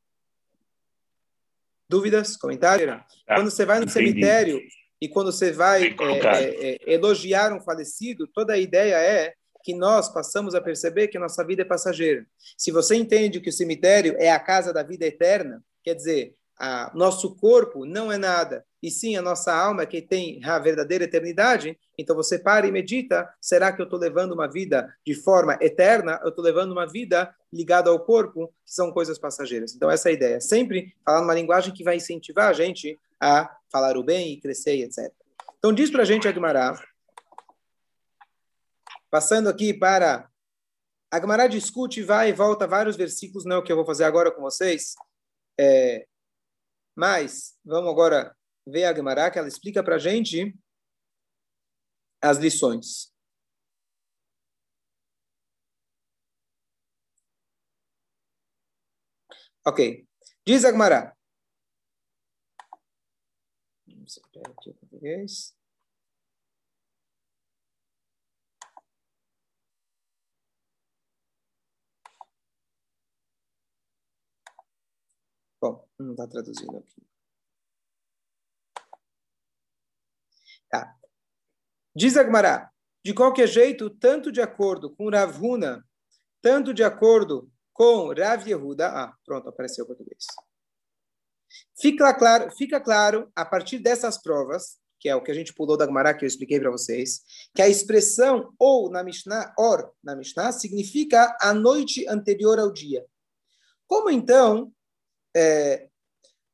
Dúvidas? 1.90 2.36
Comentários? 2.38 2.90
Ah, 2.90 3.36
quando 3.36 3.52
você 3.52 3.66
vai 3.66 3.80
no 3.80 3.86
entendi. 3.86 4.10
cemitério 4.10 4.62
e 5.00 5.08
quando 5.10 5.32
você 5.32 5.52
vai 5.52 5.84
é, 5.84 6.44
é, 6.44 6.76
é, 6.76 6.94
elogiar 6.94 7.54
um 7.54 7.62
falecido, 7.62 8.28
toda 8.28 8.54
a 8.54 8.58
ideia 8.58 8.96
é 8.96 9.34
que 9.64 9.74
nós 9.74 10.10
passamos 10.10 10.54
a 10.54 10.62
perceber 10.62 11.08
que 11.08 11.18
nossa 11.18 11.44
vida 11.44 11.62
é 11.62 11.66
passageira. 11.66 12.26
Se 12.58 12.70
você 12.70 12.96
entende 12.96 13.40
que 13.40 13.50
o 13.50 13.54
cemitério 13.54 14.16
é 14.20 14.30
a 14.30 14.40
casa 14.40 14.74
da 14.74 14.84
vida 14.84 15.06
eterna, 15.06 15.64
quer 15.82 15.96
dizer, 15.96 16.36
a 16.60 16.92
nosso 16.94 17.36
corpo 17.36 17.86
não 17.86 18.12
é 18.12 18.18
nada, 18.18 18.66
e 18.82 18.92
sim 18.92 19.16
a 19.16 19.22
nossa 19.22 19.54
alma 19.54 19.86
que 19.86 20.02
tem 20.02 20.44
a 20.44 20.60
verdadeira 20.60 21.06
eternidade, 21.06 21.78
então 21.98 22.16
você 22.16 22.38
para 22.38 22.68
e 22.68 22.72
medita, 22.72 23.28
será 23.40 23.72
que 23.72 23.82
eu 23.82 23.86
estou 23.86 23.98
levando 23.98 24.34
uma 24.34 24.48
vida 24.48 24.94
de 25.06 25.16
forma 25.16 25.58
eterna? 25.62 26.20
Eu 26.22 26.30
estou 26.30 26.44
levando 26.44 26.74
uma 26.74 26.86
vida 26.86 27.34
ligada 27.52 27.90
ao 27.90 28.00
corpo, 28.00 28.48
que 28.66 28.74
são 28.74 28.92
coisas 28.92 29.18
passageiras. 29.18 29.74
Então 29.74 29.90
essa 29.90 30.10
é 30.10 30.12
a 30.12 30.14
ideia, 30.14 30.42
sempre 30.42 30.94
falar 31.06 31.22
numa 31.22 31.34
linguagem 31.34 31.74
que 31.74 31.84
vai 31.84 31.96
incentivar 31.96 32.50
a 32.50 32.54
gente 32.54 33.00
a 33.20 33.50
falar 33.72 33.98
o 33.98 34.04
bem 34.04 34.34
e 34.34 34.42
crescer, 34.42 34.82
etc. 34.82 35.12
Então 35.58 35.72
diz 35.72 35.90
para 35.90 36.02
a 36.02 36.06
gente, 36.06 36.28
Agmará, 36.28 36.78
passando 39.14 39.48
aqui 39.48 39.72
para... 39.72 40.28
Agmará 41.12 41.46
discute, 41.46 42.02
vai 42.02 42.30
e 42.30 42.34
volta 42.34 42.66
vários 42.66 42.96
versículos, 42.96 43.46
não 43.46 43.58
é 43.58 43.60
o 43.60 43.64
que 43.64 43.72
eu 43.72 43.76
vou 43.76 43.86
fazer 43.86 44.06
agora 44.06 44.34
com 44.34 44.42
vocês, 44.42 44.96
é, 45.60 46.08
mas 46.96 47.56
vamos 47.64 47.92
agora 47.92 48.36
ver 48.66 48.86
a 48.86 48.96
Gemara, 48.96 49.30
que 49.30 49.38
ela 49.38 49.48
explica 49.48 49.84
para 49.84 49.98
a 49.98 50.00
gente 50.00 50.58
as 52.24 52.40
lições. 52.40 53.14
Ok. 59.64 60.08
Diz 60.44 60.66
a 60.66 60.72
Gemara. 60.72 61.16
Vamos 63.86 64.20
ver 64.34 64.42
aqui 64.50 64.70
o 64.72 64.74
português. 64.74 65.56
Bom, 75.64 75.88
não 76.04 76.12
está 76.12 76.28
traduzindo 76.28 76.78
aqui. 76.78 77.02
Tá. 80.70 80.96
Diz 81.96 82.18
Agmará, 82.18 82.72
de 83.06 83.14
qualquer 83.14 83.48
jeito, 83.48 83.90
tanto 83.90 84.32
de 84.32 84.42
acordo 84.42 84.96
com 84.96 85.10
Rav 85.10 85.38
Huna, 85.40 85.86
tanto 86.42 86.74
de 86.74 86.84
acordo 86.84 87.52
com 87.74 88.14
Rav 88.14 88.48
Yehuda, 88.48 88.88
ah, 88.88 89.14
pronto, 89.26 89.50
apareceu 89.50 89.84
o 89.84 89.88
português. 89.88 90.26
Fica 91.80 92.14
claro, 92.14 92.52
fica 92.52 92.80
claro, 92.80 93.32
a 93.36 93.46
partir 93.46 93.80
dessas 93.80 94.22
provas, 94.22 94.78
que 95.00 95.10
é 95.10 95.16
o 95.16 95.22
que 95.22 95.32
a 95.32 95.34
gente 95.34 95.54
pulou 95.54 95.76
da 95.76 95.84
Agmará, 95.84 96.14
que 96.14 96.24
eu 96.24 96.28
expliquei 96.28 96.60
para 96.60 96.72
vocês, 96.72 97.22
que 97.54 97.62
a 97.62 97.68
expressão 97.68 98.54
ou 98.58 98.90
na 98.90 99.04
Mishnah, 99.04 99.54
or 99.58 99.92
na 100.02 100.16
Mishnah, 100.16 100.52
significa 100.54 101.36
a 101.42 101.54
noite 101.54 102.08
anterior 102.08 102.58
ao 102.58 102.72
dia. 102.72 103.06
Como 103.86 104.10
então 104.10 104.72
é, 105.36 105.90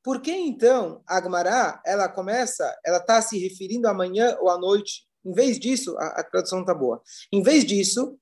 por 0.09 0.23
que 0.23 0.31
então 0.31 1.03
a 1.07 1.17
Agmará, 1.17 1.79
ela 1.85 2.09
começa, 2.09 2.75
ela 2.83 2.97
está 2.97 3.21
se 3.21 3.37
referindo 3.37 3.87
à 3.87 3.93
manhã 3.93 4.35
ou 4.39 4.49
à 4.49 4.57
noite? 4.57 5.07
Em 5.23 5.31
vez 5.31 5.59
disso, 5.59 5.95
a, 5.99 6.21
a 6.21 6.23
tradução 6.23 6.61
está 6.61 6.73
boa. 6.73 6.99
Em 7.31 7.43
vez 7.43 7.63
disso, 7.63 8.19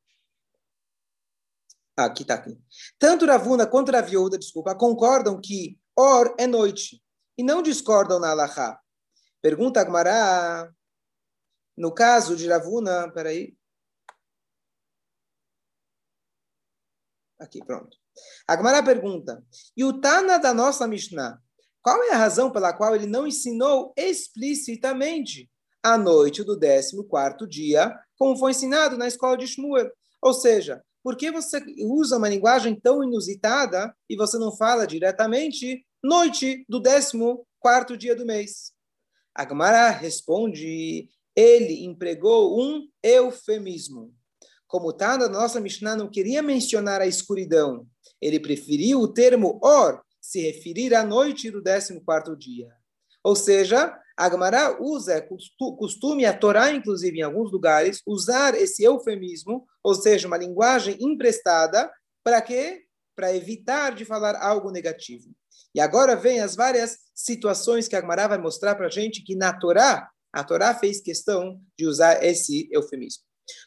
aqui 1.95 2.23
está 2.23 2.33
aqui. 2.33 2.61
Tanto 2.99 3.25
Ravuna 3.25 3.65
quanto 3.65 3.93
Raviuda, 3.93 4.37
desculpa, 4.37 4.75
concordam 4.75 5.39
que 5.39 5.79
Or 5.97 6.35
é 6.37 6.45
noite 6.45 7.01
e 7.37 7.41
não 7.41 7.63
discordam 7.63 8.19
na 8.19 8.31
Alahá. 8.31 8.77
Pergunta 9.41 9.79
Agmará, 9.79 10.69
no 11.77 11.93
caso 11.93 12.35
de 12.35 12.49
Ravuna, 12.49 13.09
peraí. 13.13 13.57
Aqui, 17.39 17.63
pronto. 17.63 17.95
Agmará 18.45 18.83
pergunta: 18.83 19.41
e 19.77 19.85
o 19.85 20.01
Tana 20.01 20.37
da 20.37 20.53
nossa 20.53 20.85
Mishnah, 20.85 21.41
qual 21.87 22.03
é 22.03 22.11
a 22.11 22.17
razão 22.17 22.51
pela 22.51 22.73
qual 22.73 22.93
ele 22.93 23.07
não 23.07 23.25
ensinou 23.25 23.93
explicitamente 23.95 25.49
a 25.81 25.97
noite 25.97 26.43
do 26.43 26.59
14 26.59 27.47
dia, 27.47 27.97
como 28.17 28.35
foi 28.35 28.51
ensinado 28.51 28.97
na 28.97 29.07
escola 29.07 29.37
de 29.37 29.47
Shmuel? 29.47 29.89
Ou 30.21 30.33
seja, 30.33 30.83
por 31.01 31.15
que 31.15 31.31
você 31.31 31.63
usa 31.85 32.17
uma 32.17 32.27
linguagem 32.27 32.77
tão 32.77 33.01
inusitada 33.01 33.95
e 34.09 34.17
você 34.17 34.37
não 34.37 34.53
fala 34.53 34.85
diretamente 34.85 35.85
noite 36.03 36.65
do 36.67 36.83
14 36.83 37.97
dia 37.97 38.13
do 38.13 38.25
mês? 38.25 38.73
Agmará 39.33 39.89
responde: 39.89 41.07
ele 41.33 41.85
empregou 41.85 42.61
um 42.61 42.85
eufemismo. 43.01 44.13
Como 44.67 44.89
está 44.89 45.17
na 45.17 45.29
nossa 45.29 45.61
Mishnah, 45.61 45.95
não 45.95 46.09
queria 46.09 46.43
mencionar 46.43 46.99
a 46.99 47.07
escuridão, 47.07 47.87
ele 48.21 48.41
preferiu 48.41 48.99
o 48.99 49.07
termo 49.07 49.57
or, 49.63 50.01
se 50.27 50.41
referir 50.41 50.93
à 50.93 51.05
noite 51.05 51.49
do 51.49 51.63
14 51.63 52.37
dia. 52.37 52.69
Ou 53.23 53.33
seja, 53.33 53.97
Agmará 54.17 54.77
usa, 54.77 55.13
é 55.13 55.21
costume, 55.21 56.25
a 56.25 56.37
Torá, 56.37 56.69
inclusive, 56.73 57.19
em 57.19 57.21
alguns 57.21 57.49
lugares, 57.49 58.01
usar 58.05 58.53
esse 58.53 58.83
eufemismo, 58.83 59.65
ou 59.81 59.95
seja, 59.95 60.27
uma 60.27 60.35
linguagem 60.35 60.97
emprestada, 60.99 61.89
para 62.25 62.41
quê? 62.41 62.83
Para 63.15 63.33
evitar 63.33 63.95
de 63.95 64.03
falar 64.03 64.35
algo 64.35 64.69
negativo. 64.69 65.33
E 65.73 65.79
agora 65.79 66.13
vem 66.13 66.41
as 66.41 66.57
várias 66.57 66.97
situações 67.15 67.87
que 67.87 67.95
Agmará 67.95 68.27
vai 68.27 68.37
mostrar 68.37 68.75
para 68.75 68.87
a 68.87 68.91
gente 68.91 69.23
que 69.23 69.33
na 69.33 69.57
Torá, 69.57 70.09
a 70.33 70.43
Torá 70.43 70.75
fez 70.75 70.99
questão 70.99 71.57
de 71.77 71.87
usar 71.87 72.21
esse 72.21 72.67
eufemismo. 72.69 73.23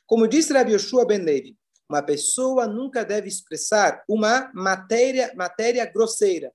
Como 0.06 0.28
disse 0.28 0.52
Rabbi 0.52 0.72
Yoshua 0.72 1.06
Ben 1.06 1.22
Levi, 1.22 1.56
uma 1.90 2.02
pessoa 2.02 2.68
nunca 2.68 3.04
deve 3.04 3.28
expressar 3.28 4.04
uma 4.08 4.48
matéria, 4.54 5.32
matéria 5.36 5.84
grosseira, 5.84 6.52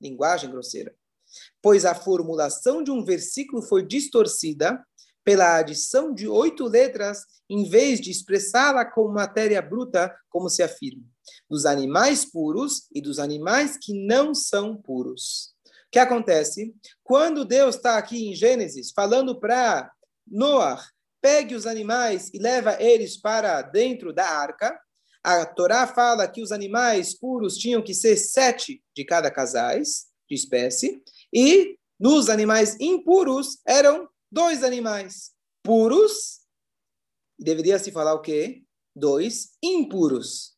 linguagem 0.00 0.50
grosseira, 0.50 0.94
pois 1.60 1.84
a 1.84 1.94
formulação 1.94 2.82
de 2.82 2.90
um 2.90 3.04
versículo 3.04 3.60
foi 3.60 3.86
distorcida 3.86 4.82
pela 5.22 5.56
adição 5.56 6.14
de 6.14 6.26
oito 6.26 6.64
letras, 6.64 7.18
em 7.50 7.68
vez 7.68 8.00
de 8.00 8.10
expressá-la 8.10 8.82
como 8.86 9.12
matéria 9.12 9.60
bruta, 9.60 10.14
como 10.30 10.48
se 10.48 10.62
afirma, 10.62 11.04
dos 11.50 11.66
animais 11.66 12.24
puros 12.24 12.88
e 12.94 13.02
dos 13.02 13.18
animais 13.18 13.76
que 13.76 13.92
não 13.92 14.34
são 14.34 14.74
puros. 14.74 15.54
O 15.66 15.90
que 15.92 15.98
acontece? 15.98 16.74
Quando 17.04 17.44
Deus 17.44 17.76
está 17.76 17.98
aqui 17.98 18.26
em 18.26 18.34
Gênesis 18.34 18.90
falando 18.90 19.38
para 19.38 19.90
Noah 20.26 20.82
pegue 21.20 21.54
os 21.54 21.66
animais 21.66 22.30
e 22.32 22.38
leva 22.38 22.80
eles 22.82 23.16
para 23.16 23.62
dentro 23.62 24.12
da 24.12 24.26
arca. 24.26 24.78
A 25.22 25.44
Torá 25.44 25.86
fala 25.86 26.28
que 26.28 26.42
os 26.42 26.52
animais 26.52 27.18
puros 27.18 27.56
tinham 27.56 27.82
que 27.82 27.94
ser 27.94 28.16
sete 28.16 28.82
de 28.94 29.04
cada 29.04 29.30
casais 29.30 30.06
de 30.28 30.34
espécie, 30.34 31.02
e 31.32 31.78
nos 31.98 32.28
animais 32.28 32.76
impuros 32.78 33.58
eram 33.66 34.08
dois 34.30 34.62
animais 34.62 35.32
puros. 35.62 36.40
Deveria 37.38 37.78
se 37.78 37.90
falar 37.90 38.14
o 38.14 38.20
quê? 38.20 38.62
Dois 38.94 39.50
impuros. 39.62 40.54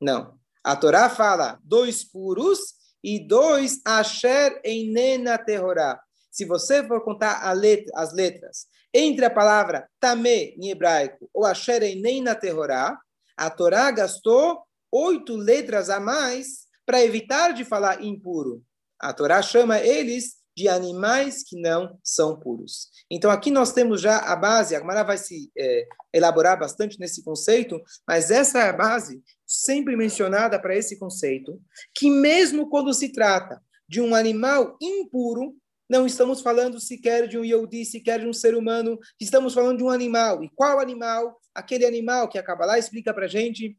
Não. 0.00 0.38
A 0.64 0.76
Torá 0.76 1.08
fala 1.08 1.58
dois 1.64 2.04
puros 2.04 2.74
e 3.02 3.26
dois 3.26 3.80
asher 3.84 4.60
em 4.64 4.92
nena 4.92 5.38
terrorá. 5.38 6.00
Se 6.30 6.44
você 6.44 6.86
for 6.86 7.02
contar 7.02 7.40
letra, 7.52 7.90
as 7.94 8.12
letras 8.12 8.66
entre 8.92 9.24
a 9.24 9.30
palavra 9.30 9.88
tamé 9.98 10.54
em 10.58 10.70
hebraico 10.70 11.28
ou 11.32 11.44
asher 11.44 11.80
nem 11.96 12.22
na 12.22 12.34
terrorá, 12.34 12.98
a 13.36 13.48
Torá 13.48 13.90
gastou 13.90 14.62
oito 14.92 15.36
letras 15.36 15.88
a 15.88 16.00
mais 16.00 16.66
para 16.84 17.02
evitar 17.02 17.52
de 17.52 17.64
falar 17.64 18.02
impuro. 18.02 18.62
A 18.98 19.12
Torá 19.12 19.40
chama 19.40 19.78
eles 19.78 20.40
de 20.56 20.68
animais 20.68 21.42
que 21.42 21.58
não 21.58 21.98
são 22.02 22.38
puros. 22.38 22.88
Então 23.10 23.30
aqui 23.30 23.50
nós 23.50 23.72
temos 23.72 24.00
já 24.00 24.18
a 24.18 24.36
base, 24.36 24.74
a 24.74 24.80
Gemara 24.80 25.02
vai 25.02 25.16
se 25.16 25.50
é, 25.56 25.86
elaborar 26.12 26.58
bastante 26.58 26.98
nesse 26.98 27.24
conceito, 27.24 27.80
mas 28.06 28.30
essa 28.30 28.58
é 28.58 28.68
a 28.68 28.72
base 28.72 29.22
sempre 29.46 29.96
mencionada 29.96 30.60
para 30.60 30.76
esse 30.76 30.98
conceito, 30.98 31.58
que 31.94 32.10
mesmo 32.10 32.68
quando 32.68 32.92
se 32.92 33.10
trata 33.10 33.62
de 33.88 34.00
um 34.00 34.14
animal 34.14 34.76
impuro, 34.80 35.56
não 35.90 36.06
estamos 36.06 36.40
falando 36.40 36.78
sequer 36.78 37.26
de 37.26 37.36
um 37.36 37.44
Yodi, 37.44 37.84
sequer 37.84 38.20
de 38.20 38.26
um 38.28 38.32
ser 38.32 38.54
humano, 38.54 38.96
estamos 39.20 39.52
falando 39.52 39.78
de 39.78 39.82
um 39.82 39.90
animal. 39.90 40.44
E 40.44 40.48
qual 40.54 40.78
animal? 40.78 41.36
Aquele 41.52 41.84
animal 41.84 42.28
que 42.28 42.38
a 42.38 42.42
Kabbalah 42.44 42.78
explica 42.78 43.12
para 43.12 43.26
gente 43.26 43.76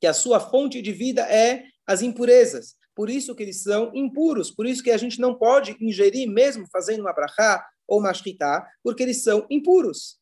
que 0.00 0.06
a 0.06 0.14
sua 0.14 0.38
fonte 0.38 0.80
de 0.80 0.92
vida 0.92 1.22
é 1.22 1.64
as 1.84 2.02
impurezas. 2.02 2.76
Por 2.94 3.10
isso 3.10 3.34
que 3.34 3.42
eles 3.42 3.64
são 3.64 3.90
impuros, 3.92 4.52
por 4.52 4.64
isso 4.64 4.80
que 4.80 4.92
a 4.92 4.96
gente 4.96 5.20
não 5.20 5.34
pode 5.34 5.76
ingerir 5.80 6.30
mesmo 6.30 6.68
fazendo 6.70 7.00
uma 7.00 7.12
brachá 7.12 7.66
ou 7.88 7.98
uma 7.98 8.14
shkita, 8.14 8.64
porque 8.80 9.02
eles 9.02 9.24
são 9.24 9.44
impuros. 9.50 10.20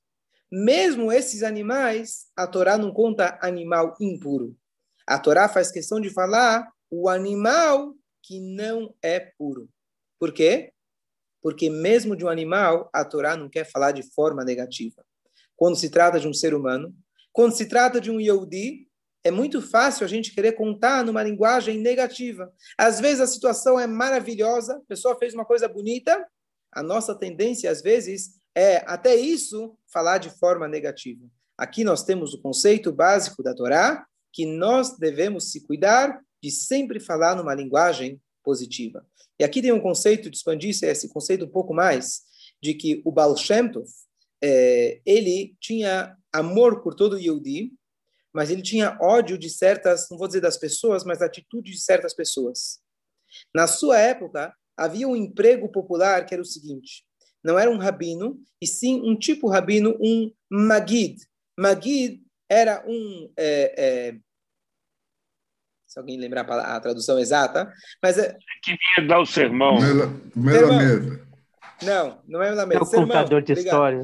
Mesmo 0.51 1.13
esses 1.13 1.43
animais, 1.43 2.29
a 2.35 2.47
Torá 2.47 2.79
não 2.79 2.91
conta 2.91 3.39
animal 3.43 3.95
impuro. 4.01 4.57
A 5.07 5.19
Torá 5.19 5.47
faz 5.47 5.71
questão 5.71 6.01
de 6.01 6.09
falar 6.09 6.67
o 6.91 7.07
animal 7.07 7.95
que 8.23 8.41
não 8.41 8.95
é 9.03 9.21
puro. 9.37 9.69
Por 10.19 10.33
quê? 10.33 10.72
Porque 11.43 11.69
mesmo 11.69 12.17
de 12.17 12.25
um 12.25 12.29
animal, 12.29 12.89
a 12.93 13.05
Torá 13.05 13.37
não 13.37 13.49
quer 13.49 13.65
falar 13.71 13.93
de 13.93 14.03
forma 14.15 14.45
negativa. 14.45 15.05
Quando 15.57 15.77
se 15.77 15.91
trata 15.91 16.19
de 16.21 16.29
um 16.29 16.33
ser 16.33 16.55
humano, 16.55 16.95
quando 17.33 17.57
se 17.57 17.67
trata 17.67 18.01
de 18.01 18.11
um 18.11 18.21
Yehudi, 18.21 18.89
é 19.25 19.31
muito 19.31 19.61
fácil 19.61 20.05
a 20.05 20.09
gente 20.09 20.35
querer 20.35 20.53
contar 20.53 21.05
numa 21.05 21.23
linguagem 21.23 21.79
negativa. 21.79 22.53
Às 22.77 23.01
vezes 23.01 23.21
a 23.21 23.27
situação 23.27 23.79
é 23.79 23.87
maravilhosa, 23.87 24.77
a 24.77 24.89
pessoa 24.89 25.19
fez 25.19 25.35
uma 25.35 25.45
coisa 25.45 25.69
bonita, 25.69 26.27
a 26.73 26.83
nossa 26.83 27.15
tendência, 27.15 27.71
às 27.71 27.83
vezes, 27.83 28.41
é 28.55 28.79
até 28.87 29.15
isso 29.15 29.77
falar 29.93 30.19
de 30.19 30.31
forma 30.31 30.67
negativa. 30.67 31.25
Aqui 31.57 31.85
nós 31.85 32.03
temos 32.03 32.35
o 32.35 32.41
conceito 32.41 32.91
básico 32.93 33.43
da 33.43 33.55
Torá, 33.55 34.07
que 34.33 34.47
nós 34.47 34.97
devemos 34.97 35.51
se 35.51 35.67
cuidar 35.67 36.19
de 36.43 36.51
sempre 36.51 36.99
falar 36.99 37.37
numa 37.37 37.55
linguagem 37.55 38.21
positiva. 38.43 39.07
E 39.43 39.45
aqui 39.45 39.61
tem 39.61 39.73
um 39.73 39.81
conceito 39.81 40.31
de 40.31 40.37
expandir 40.37 40.71
esse 40.71 41.09
conceito 41.09 41.47
um 41.47 41.49
pouco 41.49 41.75
mais, 41.75 42.21
de 42.63 42.75
que 42.75 43.03
o 43.05 43.11
Baal 43.11 43.37
Shem 43.37 43.73
Tov, 43.73 43.89
é, 44.41 45.01
ele 45.05 45.57
tinha 45.61 46.17
amor 46.33 46.81
por 46.81 46.95
todo 46.95 47.15
o 47.15 47.19
Yehudi, 47.19 47.73
mas 48.33 48.51
ele 48.51 48.63
tinha 48.63 48.97
ódio 49.01 49.37
de 49.37 49.51
certas, 49.51 50.07
não 50.09 50.17
vou 50.17 50.29
dizer 50.29 50.41
das 50.41 50.57
pessoas, 50.57 51.03
mas 51.03 51.21
atitudes 51.21 51.75
de 51.75 51.81
certas 51.81 52.15
pessoas. 52.15 52.79
Na 53.53 53.67
sua 53.67 53.99
época, 53.99 54.55
havia 54.77 55.09
um 55.09 55.17
emprego 55.17 55.69
popular 55.69 56.25
que 56.25 56.35
era 56.35 56.43
o 56.43 56.47
seguinte: 56.47 57.05
não 57.43 57.59
era 57.59 57.69
um 57.69 57.79
rabino, 57.79 58.41
e 58.61 58.67
sim 58.69 59.01
um 59.03 59.19
tipo 59.19 59.49
rabino, 59.49 59.99
um 60.01 60.33
magid. 60.49 61.21
Magid 61.59 62.23
era 62.49 62.85
um. 62.87 63.29
É, 63.37 63.75
é, 63.77 64.19
se 65.93 65.99
alguém 65.99 66.19
lembrar 66.19 66.51
a, 66.51 66.81
tradução 66.81 67.19
exata, 67.19 67.71
mas 68.03 68.17
é. 68.17 68.35
Que 68.63 68.71
vinha 68.71 69.07
dar 69.07 69.21
o 69.21 69.27
sermão. 69.27 69.77
Melamed. 70.35 71.21
Não, 71.83 72.19
não 72.27 72.43
é 72.43 72.49
Melamed. 72.49 72.79
É 72.79 72.83
o 72.83 72.87
sermão. 72.87 73.09
contador 73.09 73.43
de 73.43 73.53
história. 73.53 74.03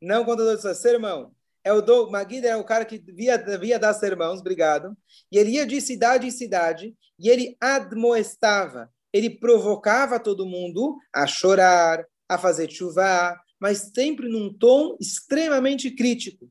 Não 0.00 0.24
contador 0.24 0.52
de 0.52 0.56
história, 0.58 0.76
sermão. 0.76 1.32
É 1.64 1.72
o 1.72 1.80
do, 1.80 2.08
Magid 2.08 2.46
é 2.46 2.54
o 2.56 2.62
cara 2.62 2.84
que 2.84 2.98
via, 2.98 3.36
via 3.58 3.78
dar 3.78 3.94
sermãos, 3.94 4.40
obrigado. 4.40 4.96
E 5.32 5.38
ele 5.38 5.52
ia 5.52 5.66
de 5.66 5.80
cidade 5.80 6.26
em 6.26 6.30
cidade 6.30 6.94
e 7.18 7.28
ele 7.28 7.56
admoestava, 7.60 8.88
ele 9.12 9.30
provocava 9.30 10.20
todo 10.20 10.46
mundo 10.46 10.98
a 11.12 11.26
chorar, 11.26 12.04
a 12.28 12.38
fazer 12.38 12.70
chuva, 12.70 13.36
mas 13.58 13.90
sempre 13.94 14.28
num 14.28 14.52
tom 14.52 14.96
extremamente 15.00 15.90
crítico. 15.90 16.48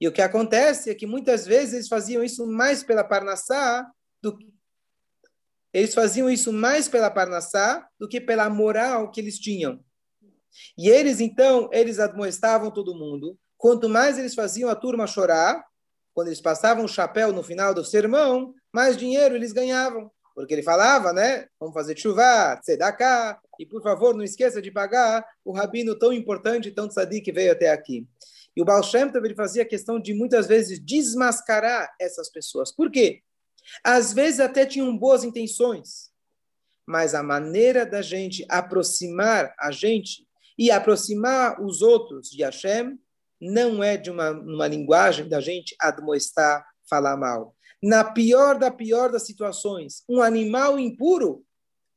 E 0.00 0.06
o 0.06 0.12
que 0.12 0.22
acontece 0.22 0.90
é 0.90 0.94
que 0.94 1.06
muitas 1.06 1.46
vezes 1.46 1.74
eles 1.74 1.88
faziam 1.88 2.22
isso 2.22 2.46
mais 2.46 2.82
pela 2.82 3.02
Parnassá 3.02 3.90
do 4.22 4.38
eles 5.72 5.94
faziam 5.94 6.30
isso 6.30 6.52
mais 6.52 6.88
pela 6.88 7.10
Parnassá 7.10 7.86
do 7.98 8.08
que 8.08 8.20
pela 8.20 8.48
moral 8.48 9.10
que 9.10 9.20
eles 9.20 9.38
tinham. 9.38 9.78
E 10.76 10.88
eles 10.88 11.20
então, 11.20 11.68
eles 11.72 11.98
admoestavam 11.98 12.70
todo 12.70 12.94
mundo. 12.94 13.38
Quanto 13.56 13.88
mais 13.88 14.18
eles 14.18 14.34
faziam 14.34 14.70
a 14.70 14.74
turma 14.74 15.06
chorar, 15.06 15.62
quando 16.14 16.28
eles 16.28 16.40
passavam 16.40 16.84
o 16.84 16.88
chapéu 16.88 17.32
no 17.32 17.42
final 17.42 17.74
do 17.74 17.84
sermão, 17.84 18.54
mais 18.72 18.96
dinheiro 18.96 19.34
eles 19.34 19.52
ganhavam. 19.52 20.10
Porque 20.34 20.54
ele 20.54 20.62
falava, 20.62 21.12
né? 21.12 21.46
Vamos 21.60 21.74
fazer 21.74 21.98
chuva, 21.98 22.58
cá 22.96 23.40
e 23.58 23.66
por 23.66 23.82
favor 23.82 24.14
não 24.14 24.22
esqueça 24.22 24.62
de 24.62 24.70
pagar 24.70 25.26
o 25.44 25.52
rabino 25.52 25.98
tão 25.98 26.12
importante, 26.12 26.70
tão 26.70 26.88
tzadik 26.88 27.22
que 27.22 27.32
veio 27.32 27.52
até 27.52 27.70
aqui. 27.70 28.06
E 28.58 28.60
o 28.60 28.64
Baal 28.64 28.82
Shem 28.82 29.08
Tov, 29.10 29.24
ele 29.24 29.36
fazia 29.36 29.64
questão 29.64 30.00
de 30.00 30.12
muitas 30.12 30.48
vezes 30.48 30.80
desmascarar 30.80 31.94
essas 32.00 32.28
pessoas. 32.28 32.72
Por 32.74 32.90
quê? 32.90 33.22
Às 33.84 34.12
vezes 34.12 34.40
até 34.40 34.66
tinham 34.66 34.98
boas 34.98 35.22
intenções, 35.22 36.10
mas 36.84 37.14
a 37.14 37.22
maneira 37.22 37.86
da 37.86 38.02
gente 38.02 38.44
aproximar 38.48 39.54
a 39.58 39.70
gente 39.70 40.26
e 40.58 40.70
aproximar 40.70 41.62
os 41.62 41.82
outros 41.82 42.28
de 42.28 42.42
Hashem 42.42 42.98
não 43.40 43.80
é 43.80 43.96
de 43.96 44.10
uma, 44.10 44.32
uma 44.32 44.66
linguagem 44.66 45.28
da 45.28 45.40
gente 45.40 45.76
admoestar, 45.80 46.66
falar 46.88 47.16
mal 47.16 47.54
na 47.82 48.04
pior 48.04 48.58
da 48.58 48.70
pior 48.70 49.10
das 49.10 49.24
situações, 49.24 50.02
um 50.08 50.20
animal 50.20 50.78
impuro, 50.78 51.44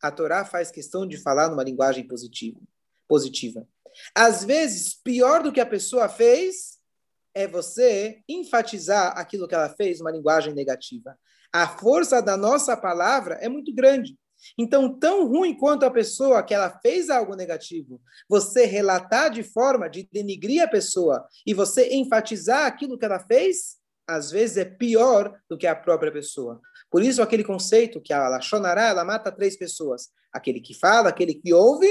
a 0.02 0.12
Torá 0.12 0.46
faz 0.46 0.72
questão 0.72 1.08
de 1.08 1.18
falar 1.18 1.50
numa 1.50 1.64
linguagem 1.64 2.08
positiva. 2.08 2.60
positiva. 3.08 3.68
Às 4.16 4.44
vezes, 4.44 4.94
pior 4.94 5.44
do 5.44 5.52
que 5.52 5.60
a 5.60 5.66
pessoa 5.66 6.10
fez 6.10 6.80
é 7.34 7.48
você 7.48 8.22
enfatizar 8.28 9.18
aquilo 9.18 9.48
que 9.48 9.56
ela 9.56 9.70
fez 9.70 10.00
numa 10.00 10.12
linguagem 10.12 10.54
negativa. 10.54 11.18
A 11.54 11.68
força 11.68 12.22
da 12.22 12.38
nossa 12.38 12.76
palavra 12.78 13.36
é 13.36 13.50
muito 13.50 13.74
grande. 13.74 14.18
Então, 14.58 14.98
tão 14.98 15.28
ruim 15.28 15.56
quanto 15.56 15.86
a 15.86 15.92
pessoa 15.92 16.44
que 16.44 16.54
ela 16.54 16.70
fez 16.82 17.10
algo 17.10 17.36
negativo, 17.36 18.02
você 18.28 18.66
relatar 18.66 19.30
de 19.30 19.44
forma 19.44 19.90
de 19.90 20.08
denigrir 20.12 20.64
a 20.64 20.68
pessoa 20.68 21.26
e 21.46 21.54
você 21.54 21.94
enfatizar 21.94 22.66
aquilo 22.66 22.98
que 22.98 23.06
ela 23.06 23.20
fez, 23.20 23.78
às 24.08 24.32
vezes 24.32 24.58
é 24.58 24.66
pior 24.66 25.40
do 25.50 25.58
que 25.58 25.68
a 25.68 25.76
própria 25.76 26.12
pessoa. 26.12 26.60
Por 26.90 27.04
isso, 27.04 27.22
aquele 27.22 27.44
conceito 27.44 28.02
que 28.02 28.12
a 28.12 28.28
Lachonará, 28.28 28.88
ela 28.90 29.06
mata 29.06 29.32
três 29.32 29.58
pessoas. 29.58 30.10
Aquele 30.34 30.60
que 30.60 30.74
fala, 30.74 31.10
aquele 31.10 31.36
que 31.36 31.54
ouve, 31.54 31.88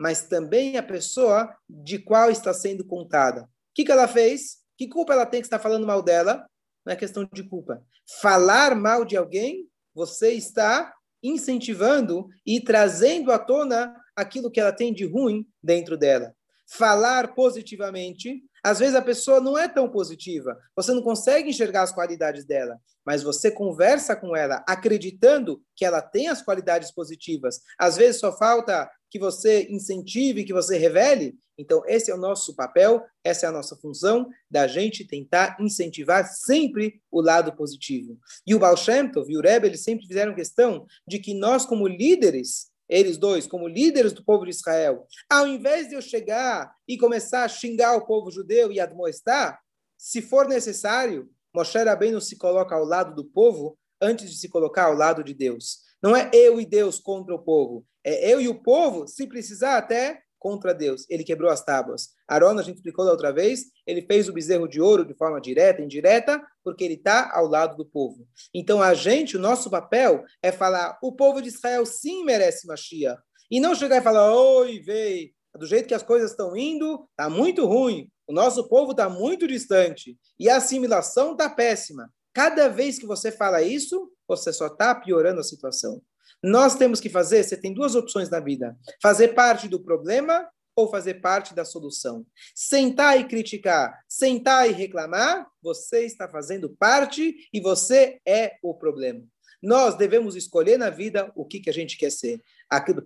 mas 0.00 0.22
também 0.22 0.78
a 0.78 0.82
pessoa 0.82 1.54
de 1.68 1.98
qual 1.98 2.30
está 2.30 2.54
sendo 2.54 2.82
contada. 2.82 3.42
O 3.42 3.46
que, 3.74 3.84
que 3.84 3.92
ela 3.92 4.08
fez? 4.08 4.56
Que 4.78 4.88
culpa 4.88 5.12
ela 5.12 5.26
tem 5.26 5.42
que 5.42 5.46
estar 5.46 5.58
falando 5.58 5.86
mal 5.86 6.02
dela? 6.02 6.46
Não 6.86 6.94
é 6.94 6.96
questão 6.96 7.28
de 7.30 7.42
culpa. 7.42 7.84
Falar 8.22 8.74
mal 8.74 9.04
de 9.04 9.14
alguém, 9.14 9.68
você 9.94 10.32
está 10.32 10.90
incentivando 11.22 12.28
e 12.46 12.62
trazendo 12.62 13.30
à 13.30 13.38
tona 13.38 13.94
aquilo 14.16 14.50
que 14.50 14.58
ela 14.58 14.72
tem 14.72 14.90
de 14.90 15.04
ruim 15.04 15.46
dentro 15.62 15.98
dela. 15.98 16.34
Falar 16.66 17.34
positivamente 17.34 18.42
às 18.62 18.78
vezes 18.78 18.94
a 18.94 19.02
pessoa 19.02 19.40
não 19.40 19.56
é 19.56 19.66
tão 19.66 19.88
positiva, 19.88 20.58
você 20.76 20.92
não 20.92 21.02
consegue 21.02 21.48
enxergar 21.48 21.82
as 21.82 21.92
qualidades 21.92 22.44
dela, 22.44 22.78
mas 23.04 23.22
você 23.22 23.50
conversa 23.50 24.14
com 24.14 24.36
ela 24.36 24.62
acreditando 24.68 25.62
que 25.74 25.84
ela 25.84 26.02
tem 26.02 26.28
as 26.28 26.42
qualidades 26.42 26.92
positivas. 26.92 27.60
Às 27.78 27.96
vezes 27.96 28.20
só 28.20 28.36
falta 28.36 28.90
que 29.10 29.18
você 29.18 29.66
incentive, 29.68 30.44
que 30.44 30.52
você 30.52 30.78
revele. 30.78 31.34
Então, 31.58 31.82
esse 31.86 32.10
é 32.10 32.14
o 32.14 32.18
nosso 32.18 32.54
papel, 32.54 33.02
essa 33.22 33.44
é 33.44 33.48
a 33.48 33.52
nossa 33.52 33.76
função, 33.76 34.28
da 34.50 34.66
gente 34.66 35.06
tentar 35.06 35.56
incentivar 35.60 36.24
sempre 36.26 37.02
o 37.10 37.20
lado 37.20 37.54
positivo. 37.54 38.18
E 38.46 38.54
o 38.54 38.58
Baal 38.58 38.76
Shem 38.76 39.10
Tov 39.10 39.30
e 39.30 39.36
o 39.36 39.42
Rebbe, 39.42 39.66
eles 39.66 39.82
sempre 39.82 40.06
fizeram 40.06 40.34
questão 40.34 40.86
de 41.06 41.18
que 41.18 41.34
nós, 41.34 41.66
como 41.66 41.86
líderes, 41.86 42.70
eles 42.88 43.18
dois, 43.18 43.46
como 43.46 43.68
líderes 43.68 44.12
do 44.12 44.24
povo 44.24 44.44
de 44.44 44.50
Israel, 44.50 45.06
ao 45.28 45.46
invés 45.46 45.88
de 45.88 45.94
eu 45.94 46.02
chegar 46.02 46.74
e 46.88 46.96
começar 46.96 47.44
a 47.44 47.48
xingar 47.48 47.96
o 47.96 48.06
povo 48.06 48.30
judeu 48.30 48.72
e 48.72 48.80
admoestar, 48.80 49.60
se 49.96 50.22
for 50.22 50.48
necessário, 50.48 51.30
Moshe 51.54 51.78
Rabbeinu 51.78 52.20
se 52.20 52.36
coloca 52.36 52.74
ao 52.74 52.84
lado 52.84 53.14
do 53.14 53.24
povo 53.24 53.76
antes 54.00 54.30
de 54.30 54.36
se 54.36 54.48
colocar 54.48 54.86
ao 54.86 54.94
lado 54.94 55.22
de 55.22 55.34
Deus. 55.34 55.80
Não 56.02 56.16
é 56.16 56.30
eu 56.32 56.60
e 56.60 56.64
Deus 56.64 56.98
contra 56.98 57.34
o 57.34 57.38
povo, 57.38 57.84
é 58.04 58.32
eu 58.32 58.40
e 58.40 58.48
o 58.48 58.62
povo, 58.62 59.06
se 59.06 59.26
precisar 59.26 59.76
até 59.76 60.22
contra 60.40 60.74
Deus. 60.74 61.04
Ele 61.08 61.22
quebrou 61.22 61.50
as 61.50 61.62
tábuas. 61.62 62.08
Arão, 62.26 62.58
a 62.58 62.62
gente 62.62 62.76
explicou 62.76 63.04
da 63.04 63.12
outra 63.12 63.32
vez, 63.32 63.66
ele 63.86 64.02
fez 64.02 64.28
o 64.28 64.32
bezerro 64.32 64.66
de 64.66 64.80
ouro 64.80 65.04
de 65.04 65.14
forma 65.14 65.40
direta, 65.40 65.82
indireta, 65.82 66.42
porque 66.64 66.82
ele 66.82 66.94
está 66.94 67.30
ao 67.32 67.46
lado 67.46 67.76
do 67.76 67.84
povo. 67.84 68.26
Então, 68.54 68.82
a 68.82 68.94
gente, 68.94 69.36
o 69.36 69.40
nosso 69.40 69.70
papel 69.70 70.24
é 70.42 70.50
falar: 70.50 70.98
o 71.02 71.12
povo 71.12 71.42
de 71.42 71.48
Israel 71.48 71.84
sim 71.84 72.24
merece 72.24 72.66
Mashiach. 72.66 73.20
E 73.50 73.60
não 73.60 73.74
chegar 73.74 73.98
e 73.98 74.02
falar: 74.02 74.34
oi, 74.34 74.80
veio, 74.80 75.30
do 75.54 75.66
jeito 75.66 75.86
que 75.86 75.94
as 75.94 76.02
coisas 76.02 76.30
estão 76.30 76.56
indo, 76.56 77.06
está 77.10 77.28
muito 77.28 77.66
ruim. 77.66 78.10
O 78.26 78.32
nosso 78.32 78.68
povo 78.68 78.92
está 78.92 79.08
muito 79.08 79.46
distante. 79.46 80.16
E 80.38 80.48
a 80.48 80.56
assimilação 80.56 81.32
está 81.32 81.50
péssima. 81.50 82.10
Cada 82.32 82.68
vez 82.68 82.98
que 82.98 83.06
você 83.06 83.32
fala 83.32 83.60
isso, 83.60 84.10
você 84.26 84.52
só 84.52 84.68
está 84.68 84.94
piorando 84.94 85.40
a 85.40 85.44
situação. 85.44 86.00
Nós 86.42 86.74
temos 86.74 87.00
que 87.00 87.10
fazer, 87.10 87.42
você 87.42 87.56
tem 87.56 87.74
duas 87.74 87.94
opções 87.94 88.30
na 88.30 88.40
vida: 88.40 88.76
fazer 89.02 89.28
parte 89.28 89.68
do 89.68 89.80
problema 89.80 90.48
ou 90.74 90.88
fazer 90.88 91.14
parte 91.14 91.54
da 91.54 91.64
solução. 91.64 92.26
Sentar 92.54 93.18
e 93.20 93.28
criticar, 93.28 93.92
sentar 94.08 94.68
e 94.68 94.72
reclamar, 94.72 95.46
você 95.62 96.06
está 96.06 96.28
fazendo 96.28 96.70
parte 96.78 97.48
e 97.52 97.60
você 97.60 98.18
é 98.26 98.56
o 98.62 98.74
problema. 98.74 99.22
Nós 99.62 99.94
devemos 99.94 100.36
escolher 100.36 100.78
na 100.78 100.88
vida 100.88 101.30
o 101.36 101.44
que, 101.44 101.60
que 101.60 101.68
a 101.68 101.72
gente 101.72 101.98
quer 101.98 102.10
ser: 102.10 102.42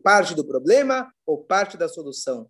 parte 0.02 0.34
do 0.34 0.46
problema 0.46 1.12
ou 1.26 1.42
parte 1.44 1.76
da 1.76 1.88
solução. 1.88 2.48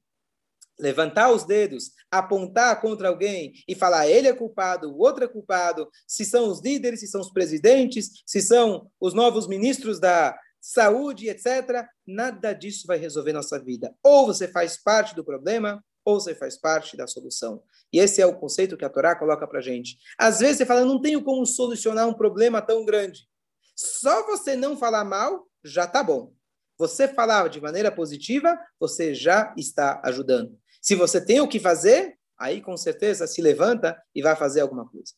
Levantar 0.79 1.31
os 1.31 1.45
dedos, 1.45 1.93
apontar 2.11 2.81
contra 2.81 3.09
alguém 3.09 3.53
e 3.69 3.77
falar 3.77 4.09
ele 4.09 4.27
é 4.27 4.33
culpado, 4.33 4.91
o 4.91 4.99
outro 4.99 5.23
é 5.23 5.29
culpado, 5.29 5.89
se 6.05 6.25
são 6.25 6.49
os 6.49 6.61
líderes, 6.61 6.99
se 6.99 7.07
são 7.07 7.21
os 7.21 7.33
presidentes, 7.33 8.11
se 8.27 8.43
são 8.43 8.91
os 9.01 9.15
novos 9.15 9.47
ministros 9.47 10.01
da, 10.01 10.37
saúde, 10.65 11.29
etc. 11.29 11.87
Nada 12.07 12.55
disso 12.55 12.87
vai 12.87 12.97
resolver 12.97 13.35
nossa 13.35 13.63
vida. 13.63 13.95
Ou 14.03 14.27
você 14.27 14.49
faz 14.49 14.79
parte 14.79 15.15
do 15.15 15.23
problema, 15.23 15.85
ou 16.03 16.19
você 16.19 16.35
faz 16.35 16.57
parte 16.57 16.97
da 16.97 17.07
solução. 17.07 17.63
E 17.93 17.99
esse 17.99 18.23
é 18.23 18.27
o 18.27 18.39
conceito 18.39 18.77
que 18.77 18.85
a 18.85 18.89
Torá 18.89 19.15
coloca 19.15 19.47
para 19.47 19.61
gente. 19.61 19.99
Às 20.19 20.41
vezes 20.41 20.57
você 20.59 20.67
fala, 20.67 20.85
não 20.85 21.01
tenho 21.01 21.23
como 21.23 21.45
solucionar 21.45 22.09
um 22.09 22.15
problema 22.15 22.63
tão 22.63 22.85
grande. 22.85 23.29
Só 23.77 24.25
você 24.25 24.57
não 24.57 24.77
falar 24.77 25.05
mal, 25.05 25.47
já 25.63 25.85
está 25.85 26.03
bom. 26.03 26.33
Você 26.79 27.09
falar 27.09 27.49
de 27.49 27.61
maneira 27.61 27.93
positiva, 27.93 28.59
você 28.81 29.15
já 29.15 29.55
está 29.59 30.01
ajudando. 30.03 30.59
Se 30.81 30.95
você 30.95 31.23
tem 31.23 31.41
o 31.41 31.49
que 31.49 31.61
fazer, 31.61 32.19
aí 32.39 32.63
com 32.63 32.77
certeza 32.77 33.27
se 33.27 33.43
levanta 33.43 34.03
e 34.15 34.23
vai 34.23 34.35
fazer 34.35 34.63
alguma 34.63 34.89
coisa. 34.89 35.13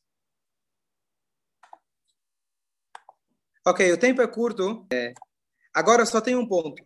Ok, 3.65 3.93
o 3.93 3.99
tempo 3.99 4.23
é 4.23 4.27
curto. 4.27 4.87
É. 4.93 5.13
Agora 5.77 6.07
só 6.07 6.23
tem 6.23 6.35
um 6.35 6.49
ponto. 6.49 6.83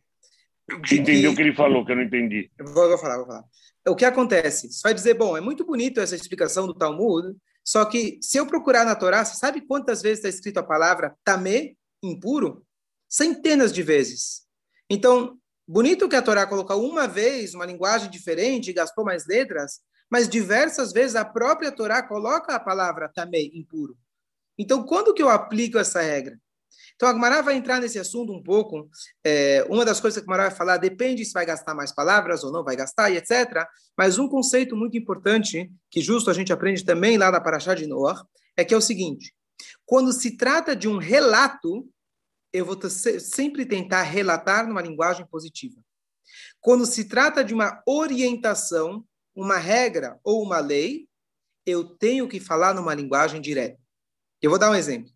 Entendeu 0.90 1.30
o 1.30 1.36
que 1.36 1.42
ele 1.42 1.54
falou, 1.54 1.86
que 1.86 1.92
eu 1.92 1.96
não 1.96 2.02
entendi. 2.02 2.50
Vou, 2.58 2.88
vou 2.88 2.98
falar, 2.98 3.18
vou 3.18 3.26
falar. 3.26 3.44
O 3.86 3.94
que 3.94 4.04
acontece? 4.04 4.72
Você 4.72 4.80
vai 4.82 4.92
dizer, 4.92 5.14
bom, 5.14 5.36
é 5.36 5.40
muito 5.40 5.64
bonito 5.64 6.00
essa 6.00 6.16
explicação 6.16 6.66
do 6.66 6.74
Talmud, 6.74 7.36
só 7.64 7.84
que 7.84 8.18
se 8.20 8.36
eu 8.36 8.46
procurar 8.46 8.84
na 8.84 8.96
Torá, 8.96 9.24
você 9.24 9.36
sabe 9.36 9.60
quantas 9.60 10.02
vezes 10.02 10.18
está 10.18 10.28
escrito 10.28 10.58
a 10.58 10.64
palavra 10.64 11.16
tamê, 11.22 11.76
impuro? 12.02 12.66
Centenas 13.08 13.72
de 13.72 13.80
vezes. 13.80 14.42
Então, 14.90 15.38
bonito 15.68 16.08
que 16.08 16.16
a 16.16 16.22
Torá 16.22 16.44
colocou 16.44 16.84
uma 16.84 17.06
vez 17.06 17.54
uma 17.54 17.66
linguagem 17.66 18.10
diferente, 18.10 18.72
gastou 18.72 19.04
mais 19.04 19.24
letras, 19.24 19.78
mas 20.10 20.28
diversas 20.28 20.92
vezes 20.92 21.14
a 21.14 21.24
própria 21.24 21.70
Torá 21.70 22.02
coloca 22.02 22.56
a 22.56 22.58
palavra 22.58 23.08
tamê, 23.14 23.52
impuro. 23.54 23.96
Então, 24.58 24.82
quando 24.82 25.14
que 25.14 25.22
eu 25.22 25.28
aplico 25.28 25.78
essa 25.78 26.00
regra? 26.02 26.36
Então, 26.94 27.08
a 27.08 27.12
Gemara 27.12 27.42
vai 27.42 27.54
entrar 27.56 27.80
nesse 27.80 27.98
assunto 27.98 28.32
um 28.32 28.42
pouco. 28.42 28.88
É, 29.24 29.64
uma 29.68 29.84
das 29.84 30.00
coisas 30.00 30.18
que 30.18 30.24
a 30.24 30.26
Gemara 30.26 30.48
vai 30.48 30.56
falar 30.56 30.76
depende 30.76 31.24
se 31.24 31.32
vai 31.32 31.46
gastar 31.46 31.74
mais 31.74 31.92
palavras 31.92 32.44
ou 32.44 32.52
não 32.52 32.64
vai 32.64 32.76
gastar, 32.76 33.10
e 33.10 33.16
etc. 33.16 33.66
Mas 33.96 34.18
um 34.18 34.28
conceito 34.28 34.76
muito 34.76 34.96
importante, 34.96 35.70
que 35.90 36.00
justo 36.00 36.30
a 36.30 36.34
gente 36.34 36.52
aprende 36.52 36.84
também 36.84 37.16
lá 37.16 37.30
na 37.30 37.40
Parashá 37.40 37.74
de 37.74 37.86
Noah, 37.86 38.24
é 38.56 38.64
que 38.64 38.74
é 38.74 38.76
o 38.76 38.82
seguinte: 38.82 39.34
quando 39.86 40.12
se 40.12 40.36
trata 40.36 40.76
de 40.76 40.88
um 40.88 40.98
relato, 40.98 41.88
eu 42.52 42.64
vou 42.64 42.78
sempre 42.88 43.64
tentar 43.64 44.02
relatar 44.02 44.66
numa 44.66 44.82
linguagem 44.82 45.26
positiva. 45.26 45.80
Quando 46.60 46.84
se 46.84 47.04
trata 47.04 47.42
de 47.44 47.54
uma 47.54 47.82
orientação, 47.86 49.04
uma 49.34 49.56
regra 49.56 50.18
ou 50.22 50.42
uma 50.42 50.60
lei, 50.60 51.08
eu 51.64 51.84
tenho 51.84 52.28
que 52.28 52.40
falar 52.40 52.74
numa 52.74 52.94
linguagem 52.94 53.40
direta. 53.40 53.78
Eu 54.42 54.50
vou 54.50 54.58
dar 54.58 54.70
um 54.70 54.74
exemplo. 54.74 55.10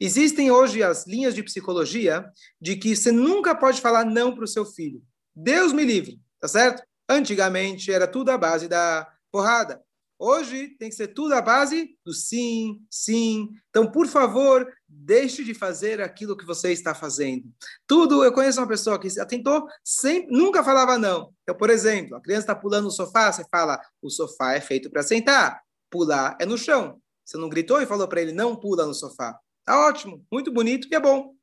Existem 0.00 0.50
hoje 0.50 0.82
as 0.82 1.06
linhas 1.06 1.34
de 1.34 1.42
psicologia 1.42 2.24
de 2.60 2.76
que 2.76 2.94
você 2.94 3.12
nunca 3.12 3.54
pode 3.54 3.80
falar 3.80 4.04
não 4.04 4.34
para 4.34 4.44
o 4.44 4.48
seu 4.48 4.64
filho. 4.64 5.02
Deus 5.34 5.72
me 5.72 5.84
livre, 5.84 6.20
tá 6.40 6.48
certo? 6.48 6.82
Antigamente 7.08 7.92
era 7.92 8.06
tudo 8.06 8.30
a 8.30 8.38
base 8.38 8.68
da 8.68 9.08
porrada. 9.30 9.82
Hoje 10.20 10.70
tem 10.78 10.88
que 10.88 10.96
ser 10.96 11.08
tudo 11.08 11.32
a 11.32 11.40
base 11.40 11.96
do 12.04 12.12
sim, 12.12 12.84
sim. 12.90 13.50
Então, 13.70 13.88
por 13.88 14.08
favor, 14.08 14.68
deixe 14.88 15.44
de 15.44 15.54
fazer 15.54 16.00
aquilo 16.00 16.36
que 16.36 16.44
você 16.44 16.72
está 16.72 16.92
fazendo. 16.92 17.44
Tudo, 17.86 18.24
eu 18.24 18.32
conheço 18.32 18.60
uma 18.60 18.66
pessoa 18.66 18.98
que 18.98 19.08
tentou, 19.26 19.68
sempre, 19.84 20.36
nunca 20.36 20.64
falava 20.64 20.98
não. 20.98 21.32
Então, 21.42 21.56
por 21.56 21.70
exemplo, 21.70 22.16
a 22.16 22.20
criança 22.20 22.40
está 22.40 22.54
pulando 22.56 22.86
no 22.86 22.90
sofá, 22.90 23.30
você 23.30 23.44
fala, 23.48 23.80
o 24.02 24.10
sofá 24.10 24.54
é 24.54 24.60
feito 24.60 24.90
para 24.90 25.04
sentar, 25.04 25.62
pular 25.88 26.36
é 26.40 26.44
no 26.44 26.58
chão. 26.58 27.00
Você 27.24 27.36
não 27.36 27.48
gritou 27.48 27.80
e 27.80 27.86
falou 27.86 28.08
para 28.08 28.20
ele, 28.20 28.32
não 28.32 28.56
pula 28.56 28.86
no 28.86 28.94
sofá. 28.94 29.38
Tá 29.68 29.86
ótimo, 29.86 30.26
muito 30.32 30.50
bonito 30.50 30.88
e 30.90 30.94
é 30.94 30.98
bom. 30.98 31.34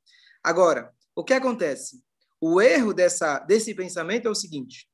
Agora, 0.43 0.91
o 1.15 1.23
que 1.23 1.31
acontece? 1.31 2.03
O 2.41 2.59
erro 2.59 2.91
dessa, 2.91 3.37
desse 3.37 3.75
pensamento 3.75 4.27
é 4.27 4.31
o 4.31 4.33
seguinte: 4.33 4.89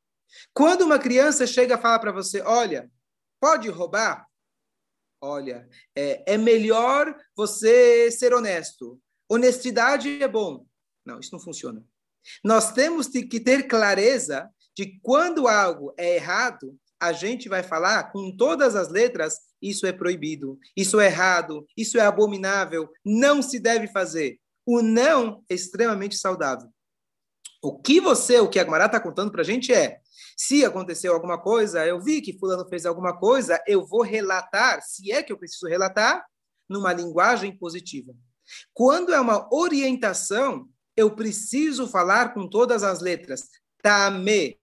quando 0.53 0.81
uma 0.81 0.99
criança 0.99 1.47
chega 1.47 1.75
e 1.75 1.81
fala 1.81 1.97
para 1.97 2.11
você, 2.11 2.41
olha, 2.41 2.91
pode 3.39 3.69
roubar? 3.69 4.27
Olha, 5.21 5.65
é, 5.95 6.33
é 6.33 6.37
melhor 6.37 7.15
você 7.33 8.11
ser 8.11 8.33
honesto. 8.33 9.01
Honestidade 9.29 10.21
é 10.21 10.27
bom. 10.27 10.65
Não, 11.05 11.17
isso 11.17 11.31
não 11.31 11.39
funciona. 11.39 11.81
Nós 12.43 12.73
temos 12.73 13.07
que 13.07 13.39
ter 13.39 13.65
clareza 13.65 14.49
de 14.75 14.99
quando 15.01 15.47
algo 15.47 15.93
é 15.97 16.17
errado, 16.17 16.77
a 17.01 17.11
gente 17.11 17.49
vai 17.49 17.63
falar 17.63 18.11
com 18.11 18.35
todas 18.35 18.75
as 18.75 18.89
letras 18.89 19.39
isso 19.59 19.85
é 19.87 19.91
proibido, 19.91 20.59
isso 20.77 20.99
é 20.99 21.07
errado, 21.07 21.65
isso 21.75 21.97
é 21.97 22.01
abominável, 22.01 22.89
não 23.03 23.41
se 23.41 23.59
deve 23.59 23.87
fazer. 23.87 24.39
O 24.65 24.81
não 24.81 25.43
é 25.49 25.55
extremamente 25.55 26.15
saudável. 26.15 26.69
O 27.61 27.79
que 27.79 27.99
você, 27.99 28.39
o 28.39 28.49
que 28.49 28.59
a 28.59 28.63
Gmará 28.63 28.85
está 28.85 28.99
contando 28.99 29.31
para 29.31 29.41
a 29.41 29.45
gente 29.45 29.73
é, 29.73 29.99
se 30.35 30.65
aconteceu 30.65 31.13
alguma 31.13 31.39
coisa, 31.39 31.85
eu 31.85 32.01
vi 32.01 32.21
que 32.21 32.37
fulano 32.37 32.67
fez 32.67 32.85
alguma 32.85 33.17
coisa, 33.17 33.61
eu 33.67 33.85
vou 33.85 34.01
relatar, 34.01 34.81
se 34.81 35.11
é 35.11 35.21
que 35.21 35.31
eu 35.31 35.37
preciso 35.37 35.67
relatar, 35.67 36.25
numa 36.69 36.93
linguagem 36.93 37.55
positiva. 37.55 38.13
Quando 38.73 39.13
é 39.13 39.19
uma 39.19 39.47
orientação, 39.53 40.67
eu 40.95 41.15
preciso 41.15 41.87
falar 41.87 42.33
com 42.33 42.47
todas 42.47 42.83
as 42.83 43.01
letras. 43.01 43.47
Tame, 43.81 44.59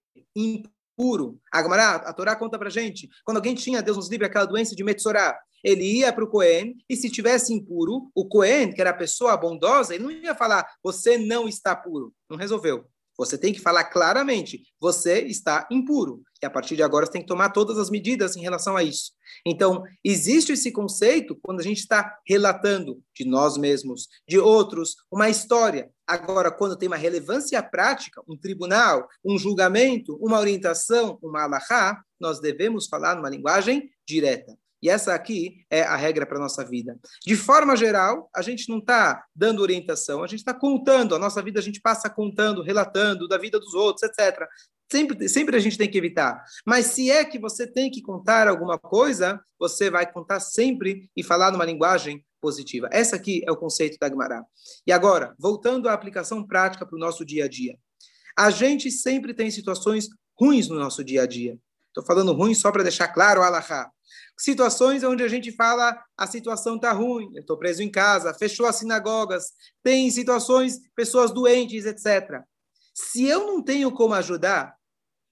puro. 0.99 1.39
A 1.49 1.63
Gemara, 1.63 1.95
a 1.95 2.11
Torá 2.11 2.35
conta 2.35 2.59
pra 2.59 2.69
gente, 2.69 3.07
quando 3.23 3.37
alguém 3.37 3.55
tinha, 3.55 3.81
Deus 3.81 3.95
nos 3.95 4.09
livre, 4.09 4.25
aquela 4.25 4.43
doença 4.43 4.75
de 4.75 4.83
Metzorá, 4.83 5.39
ele 5.63 5.85
ia 5.85 6.11
para 6.11 6.25
o 6.25 6.27
Cohen, 6.27 6.75
e 6.89 6.95
se 6.97 7.09
tivesse 7.09 7.53
impuro, 7.53 8.11
o 8.13 8.27
Cohen, 8.27 8.73
que 8.73 8.81
era 8.81 8.89
a 8.89 8.93
pessoa 8.93 9.37
bondosa, 9.37 9.95
ele 9.95 10.03
não 10.03 10.11
ia 10.11 10.35
falar, 10.35 10.67
você 10.83 11.17
não 11.17 11.47
está 11.47 11.73
puro. 11.73 12.13
Não 12.29 12.35
resolveu. 12.35 12.85
Você 13.17 13.37
tem 13.37 13.53
que 13.53 13.59
falar 13.59 13.85
claramente, 13.85 14.61
você 14.79 15.21
está 15.21 15.67
impuro. 15.71 16.21
E 16.41 16.45
a 16.45 16.49
partir 16.49 16.77
de 16.77 16.83
agora 16.83 17.05
você 17.05 17.11
tem 17.11 17.21
que 17.21 17.27
tomar 17.27 17.49
todas 17.49 17.77
as 17.77 17.89
medidas 17.89 18.37
em 18.37 18.41
relação 18.41 18.77
a 18.77 18.83
isso. 18.83 19.11
Então, 19.45 19.83
existe 20.03 20.53
esse 20.53 20.71
conceito 20.71 21.37
quando 21.41 21.59
a 21.59 21.63
gente 21.63 21.79
está 21.79 22.17
relatando 22.25 23.01
de 23.13 23.25
nós 23.25 23.57
mesmos, 23.57 24.07
de 24.27 24.39
outros, 24.39 24.95
uma 25.11 25.29
história. 25.29 25.91
Agora, 26.09 26.49
quando 26.49 26.75
tem 26.75 26.87
uma 26.87 26.97
relevância 26.97 27.61
prática, 27.61 28.19
um 28.27 28.35
tribunal, 28.35 29.07
um 29.23 29.37
julgamento, 29.37 30.17
uma 30.19 30.39
orientação, 30.39 31.19
uma 31.21 31.43
alahá, 31.43 32.03
nós 32.19 32.39
devemos 32.39 32.87
falar 32.87 33.15
numa 33.15 33.29
linguagem 33.29 33.91
direta. 34.07 34.57
E 34.81 34.89
essa 34.89 35.13
aqui 35.13 35.63
é 35.69 35.83
a 35.83 35.95
regra 35.95 36.25
para 36.25 36.37
a 36.37 36.41
nossa 36.41 36.65
vida. 36.65 36.97
De 37.23 37.35
forma 37.35 37.75
geral, 37.75 38.27
a 38.35 38.41
gente 38.41 38.67
não 38.69 38.79
está 38.79 39.23
dando 39.35 39.61
orientação, 39.61 40.23
a 40.23 40.27
gente 40.27 40.39
está 40.39 40.51
contando, 40.51 41.13
a 41.13 41.19
nossa 41.19 41.43
vida 41.43 41.59
a 41.59 41.63
gente 41.63 41.79
passa 41.79 42.09
contando, 42.09 42.63
relatando 42.63 43.27
da 43.27 43.37
vida 43.37 43.59
dos 43.59 43.75
outros, 43.75 44.01
etc. 44.01 44.47
Sempre, 44.91 45.29
sempre 45.29 45.57
a 45.57 45.59
gente 45.59 45.77
tem 45.77 45.91
que 45.91 45.97
evitar. 45.99 46.43
Mas 46.65 46.87
se 46.87 47.11
é 47.11 47.23
que 47.23 47.37
você 47.37 47.67
tem 47.67 47.91
que 47.91 48.01
contar 48.01 48.47
alguma 48.47 48.79
coisa, 48.79 49.39
você 49.59 49.91
vai 49.91 50.11
contar 50.11 50.39
sempre 50.39 51.07
e 51.15 51.21
falar 51.21 51.51
numa 51.51 51.65
linguagem 51.65 52.25
positiva. 52.39 52.89
Essa 52.91 53.15
aqui 53.15 53.43
é 53.45 53.51
o 53.51 53.57
conceito 53.57 53.97
da 53.99 54.09
Gemara. 54.09 54.45
E 54.85 54.91
agora, 54.91 55.35
voltando 55.37 55.89
à 55.89 55.93
aplicação 55.93 56.45
prática 56.45 56.85
para 56.85 56.95
o 56.95 56.99
nosso 56.99 57.25
dia 57.25 57.45
a 57.45 57.47
dia. 57.47 57.77
A 58.37 58.49
gente 58.49 58.89
sempre 58.89 59.33
tem 59.33 59.51
situações 59.51 60.07
ruins 60.39 60.67
no 60.67 60.79
nosso 60.79 61.03
dia 61.03 61.23
a 61.23 61.25
dia. 61.25 61.57
Estou 61.87 62.05
falando 62.05 62.33
ruim 62.33 62.53
só 62.53 62.71
para 62.71 62.83
deixar 62.83 63.09
claro, 63.09 63.41
Alahá 63.41 63.91
situações 64.39 65.03
onde 65.03 65.21
a 65.21 65.27
gente 65.27 65.51
fala 65.51 66.01
a 66.17 66.25
situação 66.25 66.77
está 66.77 66.93
ruim, 66.93 67.29
eu 67.35 67.41
estou 67.41 67.57
preso 67.57 67.83
em 67.83 67.91
casa, 67.91 68.33
fechou 68.33 68.65
as 68.65 68.77
sinagogas, 68.77 69.51
tem 69.83 70.09
situações, 70.09 70.79
pessoas 70.95 71.31
doentes, 71.31 71.85
etc. 71.85 72.41
Se 72.93 73.25
eu 73.25 73.45
não 73.45 73.61
tenho 73.61 73.91
como 73.91 74.13
ajudar, 74.13 74.75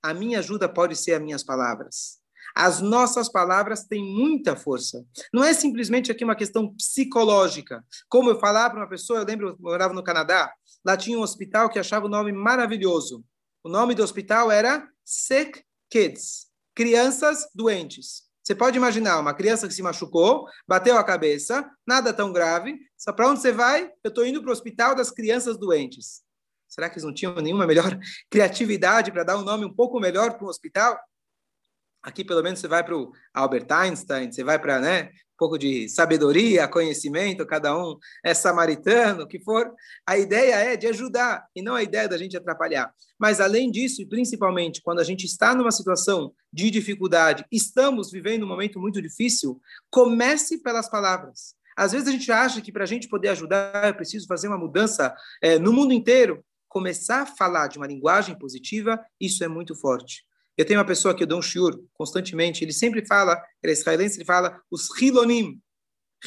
a 0.04 0.13
minha 0.13 0.39
ajuda 0.39 0.67
pode 0.67 0.96
ser 0.96 1.13
as 1.13 1.22
minhas 1.22 1.43
palavras. 1.43 2.20
As 2.60 2.82
nossas 2.82 3.30
palavras 3.30 3.84
têm 3.84 4.04
muita 4.04 4.56
força. 4.56 5.06
Não 5.32 5.43
é 5.43 5.54
simplesmente 5.54 6.12
aqui 6.12 6.24
uma 6.24 6.36
questão 6.36 6.74
psicológica. 6.74 7.86
Como 8.10 8.32
eu 8.32 8.39
falava 8.39 8.72
para 8.72 8.80
uma 8.80 8.89
pessoa, 8.89 9.20
eu 9.20 9.26
lembro, 9.26 9.50
eu 9.50 9.58
morava 9.60 9.93
no 9.93 10.04
Canadá, 10.04 10.52
lá 10.84 10.98
tinha 10.98 11.20
um 11.20 11.22
hospital 11.22 11.70
que 11.70 11.78
achava 11.78 12.08
o 12.08 12.10
nome 12.10 12.32
maravilhoso. 12.32 13.24
O 13.63 13.70
nome 13.70 13.93
do 13.93 14.02
hospital 14.02 14.50
era 14.50 14.89
Sick 15.06 15.62
Kids, 15.88 16.48
crianças 16.74 17.48
doentes. 17.54 18.24
Você 18.43 18.56
pode 18.56 18.76
imaginar 18.76 19.20
uma 19.20 19.36
criança 19.36 19.67
que 19.67 19.74
se 19.76 19.84
machucou, 19.84 20.48
bateu 20.67 20.98
a 20.98 21.04
cabeça, 21.04 21.70
nada 21.86 22.12
tão 22.12 22.34
grave. 22.34 22.76
Só 22.98 23.13
para 23.13 23.30
onde 23.30 23.39
você 23.39 23.52
vai? 23.52 23.91
Eu 24.04 24.10
estou 24.10 24.26
indo 24.26 24.41
para 24.41 24.50
o 24.50 24.54
hospital 24.54 24.96
das 24.96 25.12
crianças 25.12 25.60
doentes. 25.60 26.24
Será 26.67 26.89
que 26.89 26.96
eles 26.96 27.04
não 27.04 27.13
tinham 27.13 27.36
nenhuma 27.36 27.67
melhor 27.67 27.96
criatividade 28.32 29.12
para 29.12 29.24
dar 29.24 29.38
um 29.38 29.43
nome 29.43 29.63
um 29.63 29.74
pouco 29.74 30.00
melhor 30.00 30.34
para 30.34 30.43
um 30.43 30.50
hospital? 30.50 30.98
Aqui, 32.08 32.24
pelo 32.24 32.41
menos, 32.41 32.60
você 32.60 32.70
vai 32.70 32.86
para 32.86 32.96
o 32.96 33.12
Albert 33.34 33.67
Einstein, 33.70 34.32
você 34.32 34.41
vai 34.41 34.58
para 34.58 34.80
né, 34.80 35.10
um 35.12 35.38
pouco 35.38 35.58
de 35.58 35.89
sabedoria, 35.89 36.65
conhecimento, 36.65 37.46
cada 37.46 37.78
um 37.78 37.98
é 38.24 38.34
samaritano, 38.34 39.24
o 39.24 39.28
que 39.28 39.43
for. 39.43 39.74
A 40.08 40.17
ideia 40.17 40.56
é 40.56 40.78
de 40.78 40.88
ajudar 40.88 41.46
e 41.54 41.62
não 41.62 41.76
a 41.76 41.84
ideia 41.84 42.08
da 42.08 42.17
gente 42.17 42.38
atrapalhar. 42.38 42.93
Mas 43.20 43.41
além 43.41 43.70
disso, 43.70 44.02
e 44.02 44.06
principalmente 44.06 44.82
quando 44.82 45.00
a 45.00 45.04
gente 45.04 45.26
está 45.26 45.54
numa 45.54 45.70
situação 45.70 46.32
de 46.52 46.72
dificuldade, 46.72 47.43
estamos 47.52 48.10
vivendo 48.10 48.43
um 48.43 48.48
momento 48.48 48.80
muito 48.80 49.02
difícil, 49.02 49.60
comece 49.89 50.63
pelas 50.63 50.89
palavras. 50.89 51.56
Às 51.76 51.91
vezes 51.91 52.08
a 52.08 52.12
gente 52.12 52.32
acha 52.32 52.62
que 52.62 52.72
para 52.72 52.86
a 52.86 52.88
gente 52.88 53.10
poder 53.10 53.28
ajudar 53.30 53.84
é 53.84 53.91
preciso 53.91 54.28
fazer 54.28 54.48
uma 54.48 54.58
mudança 54.58 55.13
é, 55.41 55.60
no 55.60 55.74
mundo 55.74 55.91
inteiro. 55.91 56.41
Começar 56.70 57.24
a 57.24 57.26
falar 57.26 57.67
de 57.67 57.78
uma 57.78 57.86
linguagem 57.86 58.39
positiva, 58.39 58.98
isso 59.20 59.43
é 59.43 59.50
muito 59.50 59.76
forte. 59.76 60.26
Eu 60.58 60.65
tenho 60.65 60.80
uma 60.80 60.86
pessoa 60.86 61.13
que 61.13 61.24
eu 61.24 61.28
dou 61.28 61.39
um 61.39 61.41
shiur 61.41 61.80
constantemente, 61.93 62.63
ele 62.63 62.74
sempre 62.74 63.06
fala, 63.06 63.39
ele 63.62 63.72
é 63.72 63.76
israelense, 63.76 64.17
ele 64.17 64.26
fala 64.26 64.60
os 64.72 64.89
hilonim. 65.00 65.62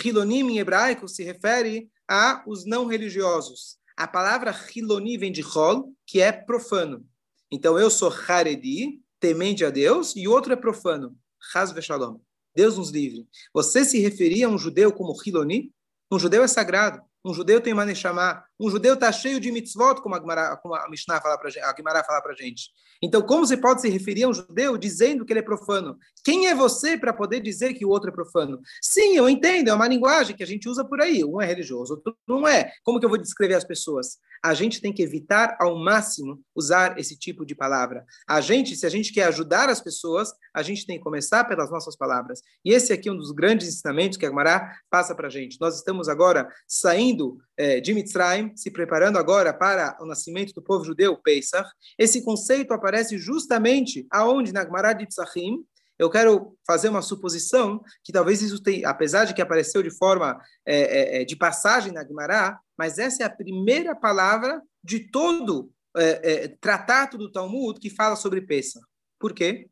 Hilonim 0.04 0.52
em 0.52 0.58
hebraico 0.58 1.08
se 1.08 1.24
refere 1.24 1.90
a 2.08 2.44
os 2.46 2.64
não 2.64 2.86
religiosos. 2.86 3.78
A 3.96 4.06
palavra 4.06 4.54
hiloni 4.74 5.18
vem 5.18 5.30
de 5.30 5.42
hol, 5.42 5.92
que 6.06 6.20
é 6.20 6.32
profano. 6.32 7.04
Então 7.50 7.78
eu 7.78 7.90
sou 7.90 8.10
haredi, 8.10 9.00
temente 9.18 9.64
a 9.64 9.70
Deus, 9.70 10.14
e 10.16 10.26
outro 10.26 10.52
é 10.52 10.56
profano, 10.56 11.16
haz 11.54 11.70
shalom. 11.84 12.18
Deus 12.54 12.78
nos 12.78 12.90
livre. 12.90 13.28
Você 13.52 13.84
se 13.84 13.98
referia 13.98 14.46
a 14.46 14.48
um 14.48 14.56
judeu 14.56 14.92
como 14.92 15.14
hiloni? 15.24 15.72
Um 16.10 16.18
judeu 16.18 16.42
é 16.42 16.48
sagrado. 16.48 17.02
Um 17.24 17.34
judeu 17.34 17.60
tem 17.60 17.72
uma 17.72 17.84
Neshama. 17.84 18.42
Um 18.60 18.68
judeu 18.68 18.92
está 18.92 19.10
cheio 19.10 19.40
de 19.40 19.50
mitzvot, 19.50 20.02
como 20.02 20.14
a, 20.14 20.20
Gemara, 20.20 20.56
como 20.58 20.74
a 20.74 20.88
Mishnah 20.90 21.20
fala 21.20 21.40
gente, 21.48 21.64
a 21.64 21.74
Gemara 21.74 22.04
fala 22.04 22.20
para 22.20 22.34
gente. 22.34 22.70
Então, 23.02 23.22
como 23.22 23.46
você 23.46 23.56
pode 23.56 23.80
se 23.80 23.88
referir 23.88 24.24
a 24.24 24.28
um 24.28 24.34
judeu 24.34 24.76
dizendo 24.76 25.24
que 25.24 25.32
ele 25.32 25.40
é 25.40 25.42
profano? 25.42 25.96
Quem 26.22 26.48
é 26.48 26.54
você 26.54 26.98
para 26.98 27.14
poder 27.14 27.40
dizer 27.40 27.72
que 27.72 27.86
o 27.86 27.88
outro 27.88 28.10
é 28.10 28.12
profano? 28.12 28.60
Sim, 28.82 29.16
eu 29.16 29.30
entendo, 29.30 29.68
é 29.68 29.72
uma 29.72 29.88
linguagem 29.88 30.36
que 30.36 30.42
a 30.42 30.46
gente 30.46 30.68
usa 30.68 30.84
por 30.84 31.00
aí. 31.00 31.24
Um 31.24 31.40
é 31.40 31.46
religioso, 31.46 31.94
outro 31.94 32.14
não 32.28 32.46
é. 32.46 32.70
Como 32.84 33.00
que 33.00 33.06
eu 33.06 33.08
vou 33.08 33.16
descrever 33.16 33.54
as 33.54 33.64
pessoas? 33.64 34.18
A 34.42 34.52
gente 34.52 34.80
tem 34.80 34.92
que 34.92 35.02
evitar 35.02 35.56
ao 35.60 35.78
máximo 35.78 36.40
usar 36.54 36.98
esse 36.98 37.18
tipo 37.18 37.44
de 37.44 37.54
palavra. 37.54 38.04
A 38.28 38.40
gente, 38.40 38.76
se 38.76 38.84
a 38.86 38.90
gente 38.90 39.12
quer 39.12 39.24
ajudar 39.24 39.68
as 39.68 39.80
pessoas, 39.80 40.32
a 40.54 40.62
gente 40.62 40.86
tem 40.86 40.98
que 40.98 41.04
começar 41.04 41.44
pelas 41.44 41.70
nossas 41.70 41.96
palavras. 41.96 42.40
E 42.64 42.72
esse 42.72 42.92
aqui 42.92 43.08
é 43.08 43.12
um 43.12 43.16
dos 43.16 43.32
grandes 43.32 43.68
ensinamentos 43.68 44.18
que 44.18 44.26
a 44.26 44.28
Gemara 44.28 44.70
passa 44.90 45.14
para 45.14 45.28
a 45.28 45.30
gente. 45.30 45.58
Nós 45.60 45.76
estamos 45.76 46.08
agora 46.08 46.48
saindo 46.66 47.38
é, 47.56 47.80
de 47.80 47.92
Mitzrayim, 47.92 48.49
se 48.56 48.70
preparando 48.70 49.18
agora 49.18 49.52
para 49.52 49.96
o 50.00 50.06
nascimento 50.06 50.52
do 50.52 50.62
povo 50.62 50.84
judeu, 50.84 51.16
Pesach. 51.16 51.68
Esse 51.98 52.22
conceito 52.24 52.72
aparece 52.72 53.18
justamente 53.18 54.06
aonde? 54.10 54.52
Na 54.52 54.64
Gemara 54.64 54.92
de 54.92 55.06
Tzachim. 55.06 55.64
Eu 55.98 56.08
quero 56.08 56.56
fazer 56.66 56.88
uma 56.88 57.02
suposição 57.02 57.82
que 58.02 58.12
talvez 58.12 58.40
isso 58.40 58.62
tenha, 58.62 58.88
apesar 58.88 59.26
de 59.26 59.34
que 59.34 59.42
apareceu 59.42 59.82
de 59.82 59.90
forma 59.90 60.40
é, 60.64 61.18
é, 61.18 61.22
é 61.22 61.24
de 61.24 61.36
passagem 61.36 61.92
na 61.92 62.02
Gemara, 62.02 62.58
mas 62.76 62.98
essa 62.98 63.22
é 63.22 63.26
a 63.26 63.30
primeira 63.30 63.94
palavra 63.94 64.62
de 64.82 65.10
todo 65.10 65.70
é, 65.96 66.44
é, 66.44 66.48
tratado 66.48 67.18
do 67.18 67.30
Talmud 67.30 67.78
que 67.78 67.90
fala 67.90 68.16
sobre 68.16 68.40
Pesach. 68.40 68.84
Por 69.18 69.34
quê? 69.34 69.68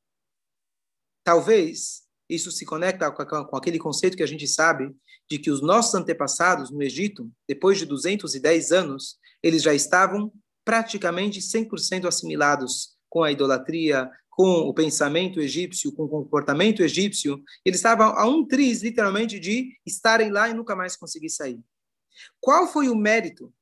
Talvez 1.24 2.02
isso 2.28 2.52
se 2.52 2.66
conecta 2.66 3.10
com, 3.10 3.44
com 3.44 3.56
aquele 3.56 3.78
conceito 3.78 4.16
que 4.16 4.22
a 4.22 4.26
gente 4.26 4.46
sabe 4.46 4.94
de 5.30 5.38
que 5.38 5.50
os 5.50 5.60
nossos 5.60 5.94
antepassados 5.94 6.70
no 6.70 6.82
Egito, 6.82 7.30
depois 7.46 7.78
de 7.78 7.84
210 7.84 8.72
anos, 8.72 9.18
eles 9.42 9.62
já 9.62 9.74
estavam 9.74 10.32
praticamente 10.64 11.40
100% 11.40 12.06
assimilados 12.06 12.96
com 13.08 13.22
a 13.22 13.32
idolatria, 13.32 14.10
com 14.30 14.50
o 14.68 14.72
pensamento 14.72 15.40
egípcio, 15.40 15.92
com 15.92 16.04
o 16.04 16.08
comportamento 16.08 16.82
egípcio. 16.82 17.42
Eles 17.64 17.78
estavam 17.78 18.08
a 18.16 18.26
um 18.26 18.46
triz, 18.46 18.82
literalmente, 18.82 19.38
de 19.40 19.76
estarem 19.84 20.30
lá 20.30 20.48
e 20.48 20.54
nunca 20.54 20.76
mais 20.76 20.96
conseguir 20.96 21.30
sair. 21.30 21.60
Qual 22.40 22.66
foi 22.68 22.88
o 22.88 22.96
mérito 22.96 23.52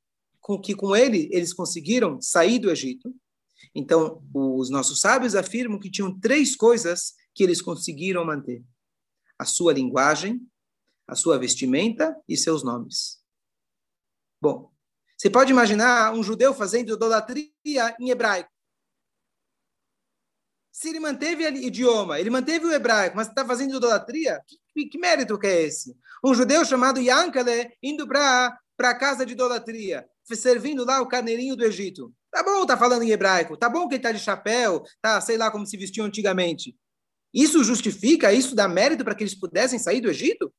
com 0.41 0.61
que 0.61 0.75
com 0.75 0.95
ele 0.95 1.29
eles 1.33 1.53
conseguiram 1.53 2.21
sair 2.21 2.59
do 2.59 2.71
Egito? 2.71 3.15
Então, 3.75 4.23
os 4.35 4.71
nossos 4.71 5.01
sábios 5.01 5.35
afirmam 5.35 5.79
que 5.79 5.91
tinham 5.91 6.19
três 6.19 6.55
coisas 6.55 7.15
que 7.35 7.43
eles 7.43 7.61
conseguiram 7.61 8.25
manter: 8.25 8.63
a 9.39 9.45
sua 9.45 9.73
linguagem, 9.73 10.41
a 11.07 11.15
sua 11.15 11.39
vestimenta 11.39 12.17
e 12.29 12.37
seus 12.37 12.63
nomes. 12.63 13.23
Bom, 14.41 14.71
você 15.17 15.31
pode 15.31 15.51
imaginar 15.51 16.13
um 16.13 16.23
judeu 16.23 16.53
fazendo 16.53 16.93
idolatria 16.93 17.97
em 17.99 18.11
hebraico. 18.11 18.51
Se 20.71 20.91
ele 20.91 21.01
manteve 21.01 21.47
o 21.47 21.57
idioma, 21.57 22.21
ele 22.21 22.29
manteve 22.29 22.67
o 22.67 22.73
hebraico, 22.73 23.17
mas 23.17 23.29
está 23.29 23.47
fazendo 23.47 23.77
idolatria, 23.77 24.43
que, 24.75 24.87
que, 24.87 24.99
mérito 24.99 25.39
que 25.39 25.47
é 25.47 25.63
esse? 25.63 25.97
Um 26.23 26.35
judeu 26.35 26.65
chamado 26.67 27.01
Yankale 27.01 27.73
indo 27.83 28.07
para 28.07 28.59
a 28.79 28.95
casa 28.95 29.25
de 29.25 29.33
idolatria, 29.33 30.07
servindo 30.23 30.85
lá 30.85 31.01
o 31.01 31.09
carneirinho 31.09 31.57
do 31.57 31.65
Egito. 31.65 32.13
Tá 32.31 32.43
bom, 32.43 32.67
tá 32.67 32.77
falando 32.77 33.03
em 33.03 33.11
hebraico. 33.11 33.57
Tá 33.57 33.71
bom 33.71 33.89
que 33.89 33.95
ele 33.95 34.03
tá 34.03 34.13
de 34.13 34.19
chapéu, 34.19 34.83
tá, 35.01 35.19
sei 35.23 35.39
lá 35.39 35.51
como 35.51 35.67
se 35.67 35.79
vestiu 35.79 36.05
antigamente. 36.05 36.77
Isso 37.33 37.65
justifica, 37.65 38.33
isso 38.33 38.55
dá 38.55 38.69
mérito 38.69 39.03
para 39.03 39.15
que 39.15 39.23
eles 39.23 39.35
pudessem 39.35 39.79
sair 39.79 40.03
do 40.03 40.11
Egito? 40.11 40.53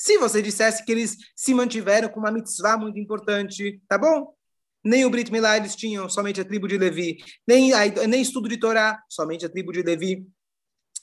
Se 0.00 0.16
você 0.16 0.40
dissesse 0.40 0.82
que 0.82 0.90
eles 0.90 1.14
se 1.36 1.52
mantiveram 1.52 2.08
com 2.08 2.20
uma 2.20 2.30
mitzvah 2.30 2.78
muito 2.78 2.98
importante, 2.98 3.82
tá 3.86 3.98
bom? 3.98 4.34
Nem 4.82 5.04
o 5.04 5.10
Brit 5.10 5.30
Milá 5.30 5.58
eles 5.58 5.76
tinham, 5.76 6.08
somente 6.08 6.40
a 6.40 6.44
tribo 6.44 6.66
de 6.66 6.78
Levi. 6.78 7.18
Nem, 7.46 7.70
nem 8.08 8.22
estudo 8.22 8.48
de 8.48 8.56
Torá, 8.56 8.98
somente 9.10 9.44
a 9.44 9.48
tribo 9.50 9.70
de 9.72 9.82
Levi. 9.82 10.26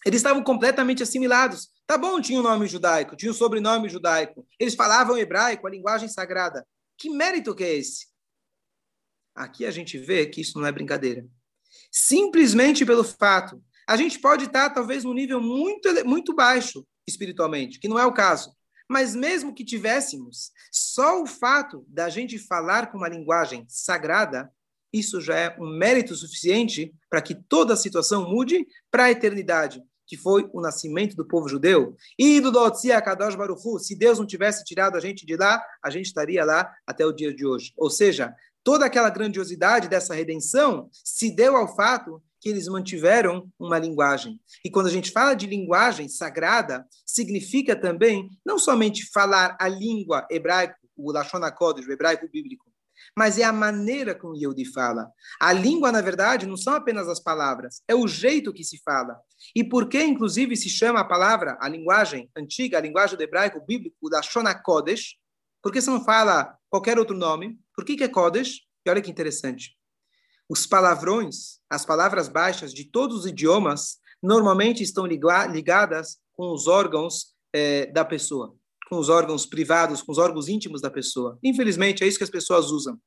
Eles 0.03 0.17
estavam 0.17 0.43
completamente 0.43 1.03
assimilados. 1.03 1.69
Tá 1.85 1.95
bom, 1.95 2.19
tinha 2.19 2.39
o 2.39 2.41
um 2.41 2.43
nome 2.43 2.65
judaico, 2.65 3.15
tinha 3.15 3.31
o 3.31 3.35
um 3.35 3.37
sobrenome 3.37 3.87
judaico. 3.87 4.47
Eles 4.59 4.73
falavam 4.73 5.15
hebraico, 5.15 5.67
a 5.67 5.69
linguagem 5.69 6.09
sagrada. 6.09 6.65
Que 6.97 7.07
mérito 7.11 7.53
que 7.53 7.63
é 7.63 7.75
esse? 7.75 8.07
Aqui 9.35 9.67
a 9.67 9.69
gente 9.69 9.99
vê 9.99 10.25
que 10.25 10.41
isso 10.41 10.57
não 10.59 10.65
é 10.65 10.71
brincadeira. 10.71 11.23
Simplesmente 11.91 12.83
pelo 12.83 13.03
fato, 13.03 13.63
a 13.87 13.95
gente 13.95 14.17
pode 14.17 14.45
estar 14.45 14.71
talvez 14.71 15.03
num 15.03 15.13
nível 15.13 15.39
muito, 15.39 15.87
muito 16.03 16.33
baixo 16.33 16.83
espiritualmente, 17.07 17.79
que 17.79 17.87
não 17.87 17.99
é 17.99 18.05
o 18.07 18.11
caso. 18.11 18.56
Mas 18.89 19.15
mesmo 19.15 19.53
que 19.53 19.65
tivéssemos, 19.65 20.51
só 20.71 21.21
o 21.21 21.27
fato 21.27 21.85
da 21.87 22.09
gente 22.09 22.39
falar 22.39 22.91
com 22.91 22.97
uma 22.97 23.09
linguagem 23.09 23.65
sagrada, 23.67 24.51
isso 24.91 25.19
já 25.19 25.37
é 25.37 25.57
um 25.59 25.77
mérito 25.77 26.15
suficiente 26.15 26.93
para 27.09 27.21
que 27.21 27.35
toda 27.35 27.73
a 27.73 27.77
situação 27.77 28.29
mude 28.29 28.65
para 28.89 29.05
a 29.05 29.11
eternidade, 29.11 29.83
que 30.05 30.15
foi 30.15 30.49
o 30.53 30.61
nascimento 30.61 31.15
do 31.15 31.27
povo 31.27 31.49
judeu. 31.49 31.95
E 32.17 32.39
do 32.39 32.51
Dotzia 32.51 33.01
Kadosh 33.01 33.35
Baruchu, 33.35 33.77
se 33.79 33.95
Deus 33.95 34.17
não 34.17 34.25
tivesse 34.25 34.63
tirado 34.63 34.95
a 34.95 34.99
gente 35.01 35.25
de 35.25 35.35
lá, 35.35 35.61
a 35.83 35.89
gente 35.89 36.05
estaria 36.05 36.45
lá 36.45 36.73
até 36.85 37.05
o 37.05 37.11
dia 37.11 37.33
de 37.33 37.45
hoje. 37.45 37.73
Ou 37.75 37.89
seja, 37.89 38.33
toda 38.63 38.85
aquela 38.85 39.09
grandiosidade 39.09 39.89
dessa 39.89 40.15
redenção 40.15 40.89
se 40.91 41.29
deu 41.35 41.57
ao 41.57 41.75
fato 41.75 42.23
que 42.39 42.49
eles 42.49 42.67
mantiveram 42.67 43.49
uma 43.59 43.79
linguagem. 43.79 44.39
E 44.63 44.69
quando 44.69 44.87
a 44.87 44.91
gente 44.91 45.11
fala 45.11 45.33
de 45.33 45.47
linguagem 45.47 46.07
sagrada, 46.07 46.85
significa 47.05 47.75
também 47.75 48.29
não 48.45 48.59
somente 48.59 49.09
falar 49.11 49.57
a 49.59 49.67
língua 49.67 50.27
hebraica, 50.29 50.75
o 50.95 51.11
Lashon 51.11 51.43
HaKodesh, 51.43 51.87
o 51.87 51.91
hebraico 51.91 52.27
bíblico, 52.31 52.65
mas 53.15 53.37
é 53.37 53.43
a 53.43 53.53
maneira 53.53 54.15
como 54.15 54.35
Yehudi 54.35 54.65
fala. 54.65 55.11
A 55.39 55.53
língua, 55.53 55.91
na 55.91 56.01
verdade, 56.01 56.47
não 56.47 56.57
são 56.57 56.73
apenas 56.73 57.07
as 57.07 57.19
palavras, 57.19 57.81
é 57.87 57.95
o 57.95 58.07
jeito 58.07 58.53
que 58.53 58.63
se 58.63 58.81
fala. 58.83 59.19
E 59.55 59.63
por 59.63 59.87
que, 59.87 60.01
inclusive, 60.01 60.55
se 60.55 60.69
chama 60.69 60.99
a 60.99 61.05
palavra, 61.05 61.57
a 61.59 61.69
linguagem 61.69 62.29
antiga, 62.35 62.77
a 62.77 62.81
linguagem 62.81 63.17
do 63.17 63.23
hebraico 63.23 63.63
bíblico, 63.65 63.95
o 64.01 64.09
Lashon 64.09 64.47
HaKodesh? 64.47 65.15
Por 65.61 65.71
que 65.71 65.81
você 65.81 65.89
não 65.89 66.03
fala 66.03 66.57
qualquer 66.69 66.97
outro 66.97 67.15
nome? 67.15 67.59
Por 67.75 67.83
que, 67.83 67.95
que 67.95 68.03
é 68.03 68.07
Kodesh? 68.07 68.61
E 68.85 68.89
olha 68.89 69.01
que 69.01 69.11
interessante. 69.11 69.75
Os 70.49 70.65
palavrões, 70.65 71.59
as 71.69 71.85
palavras 71.85 72.27
baixas 72.27 72.73
de 72.73 72.85
todos 72.85 73.19
os 73.19 73.25
idiomas, 73.25 73.97
normalmente 74.21 74.81
estão 74.81 75.05
ligadas 75.05 76.17
com 76.33 76.51
os 76.53 76.67
órgãos 76.67 77.35
é, 77.53 77.87
da 77.87 78.05
pessoa, 78.05 78.55
com 78.89 78.97
os 78.97 79.09
órgãos 79.09 79.45
privados, 79.45 80.01
com 80.01 80.11
os 80.11 80.17
órgãos 80.17 80.47
íntimos 80.47 80.81
da 80.81 80.89
pessoa. 80.89 81.37
Infelizmente, 81.43 82.03
é 82.03 82.07
isso 82.07 82.17
que 82.17 82.23
as 82.23 82.29
pessoas 82.29 82.71
usam. 82.71 82.99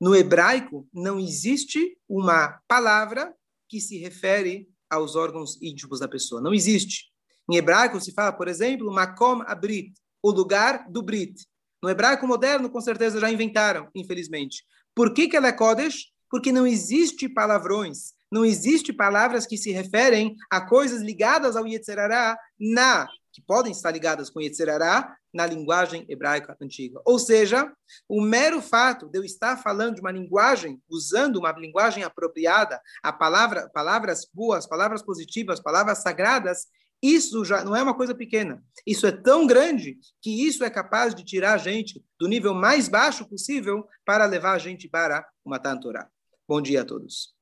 No 0.00 0.14
hebraico, 0.14 0.88
não 0.92 1.18
existe 1.18 1.96
uma 2.08 2.60
palavra 2.66 3.34
que 3.68 3.80
se 3.80 3.98
refere 3.98 4.68
aos 4.90 5.16
órgãos 5.16 5.60
íntimos 5.62 6.00
da 6.00 6.08
pessoa. 6.08 6.40
Não 6.40 6.54
existe. 6.54 7.12
Em 7.50 7.56
hebraico 7.56 8.00
se 8.00 8.12
fala, 8.12 8.32
por 8.32 8.48
exemplo, 8.48 8.92
makom 8.92 9.42
abrit, 9.46 9.92
o 10.22 10.30
lugar 10.30 10.90
do 10.90 11.02
brit. 11.02 11.46
No 11.82 11.90
hebraico 11.90 12.26
moderno, 12.26 12.70
com 12.70 12.80
certeza 12.80 13.20
já 13.20 13.30
inventaram, 13.30 13.88
infelizmente. 13.94 14.64
Por 14.94 15.12
que, 15.12 15.28
que 15.28 15.36
ela 15.36 15.48
é 15.48 15.52
Kodesh? 15.52 16.13
Porque 16.34 16.50
não 16.50 16.66
existe 16.66 17.28
palavrões, 17.28 18.12
não 18.28 18.44
existe 18.44 18.92
palavras 18.92 19.46
que 19.46 19.56
se 19.56 19.70
referem 19.70 20.34
a 20.50 20.60
coisas 20.60 21.00
ligadas 21.00 21.54
ao 21.54 21.64
Yetzerará 21.64 22.36
na 22.58 23.08
que 23.32 23.40
podem 23.40 23.70
estar 23.70 23.92
ligadas 23.92 24.30
com 24.30 24.40
Yetzerará 24.40 25.16
na 25.32 25.46
linguagem 25.46 26.04
hebraica 26.08 26.56
antiga. 26.60 27.00
Ou 27.04 27.20
seja, 27.20 27.72
o 28.08 28.20
mero 28.20 28.60
fato 28.60 29.08
de 29.08 29.16
eu 29.16 29.22
estar 29.22 29.58
falando 29.58 29.94
de 29.94 30.00
uma 30.00 30.10
linguagem, 30.10 30.82
usando 30.90 31.36
uma 31.36 31.52
linguagem 31.52 32.02
apropriada, 32.02 32.80
a 33.00 33.12
palavra, 33.12 33.70
palavras 33.72 34.26
boas, 34.34 34.66
palavras 34.66 35.04
positivas, 35.04 35.60
palavras 35.60 35.98
sagradas, 36.02 36.66
isso 37.00 37.44
já 37.44 37.64
não 37.64 37.76
é 37.76 37.82
uma 37.82 37.94
coisa 37.94 38.12
pequena. 38.12 38.60
Isso 38.84 39.06
é 39.06 39.12
tão 39.12 39.46
grande 39.46 39.98
que 40.20 40.48
isso 40.48 40.64
é 40.64 40.70
capaz 40.70 41.14
de 41.14 41.24
tirar 41.24 41.52
a 41.52 41.58
gente 41.58 42.04
do 42.18 42.26
nível 42.26 42.54
mais 42.54 42.88
baixo 42.88 43.24
possível 43.28 43.86
para 44.04 44.26
levar 44.26 44.54
a 44.54 44.58
gente 44.58 44.88
para 44.88 45.24
uma 45.44 45.60
Tantorá. 45.60 46.10
Bom 46.48 46.60
dia 46.62 46.82
a 46.82 46.84
todos. 46.84 47.34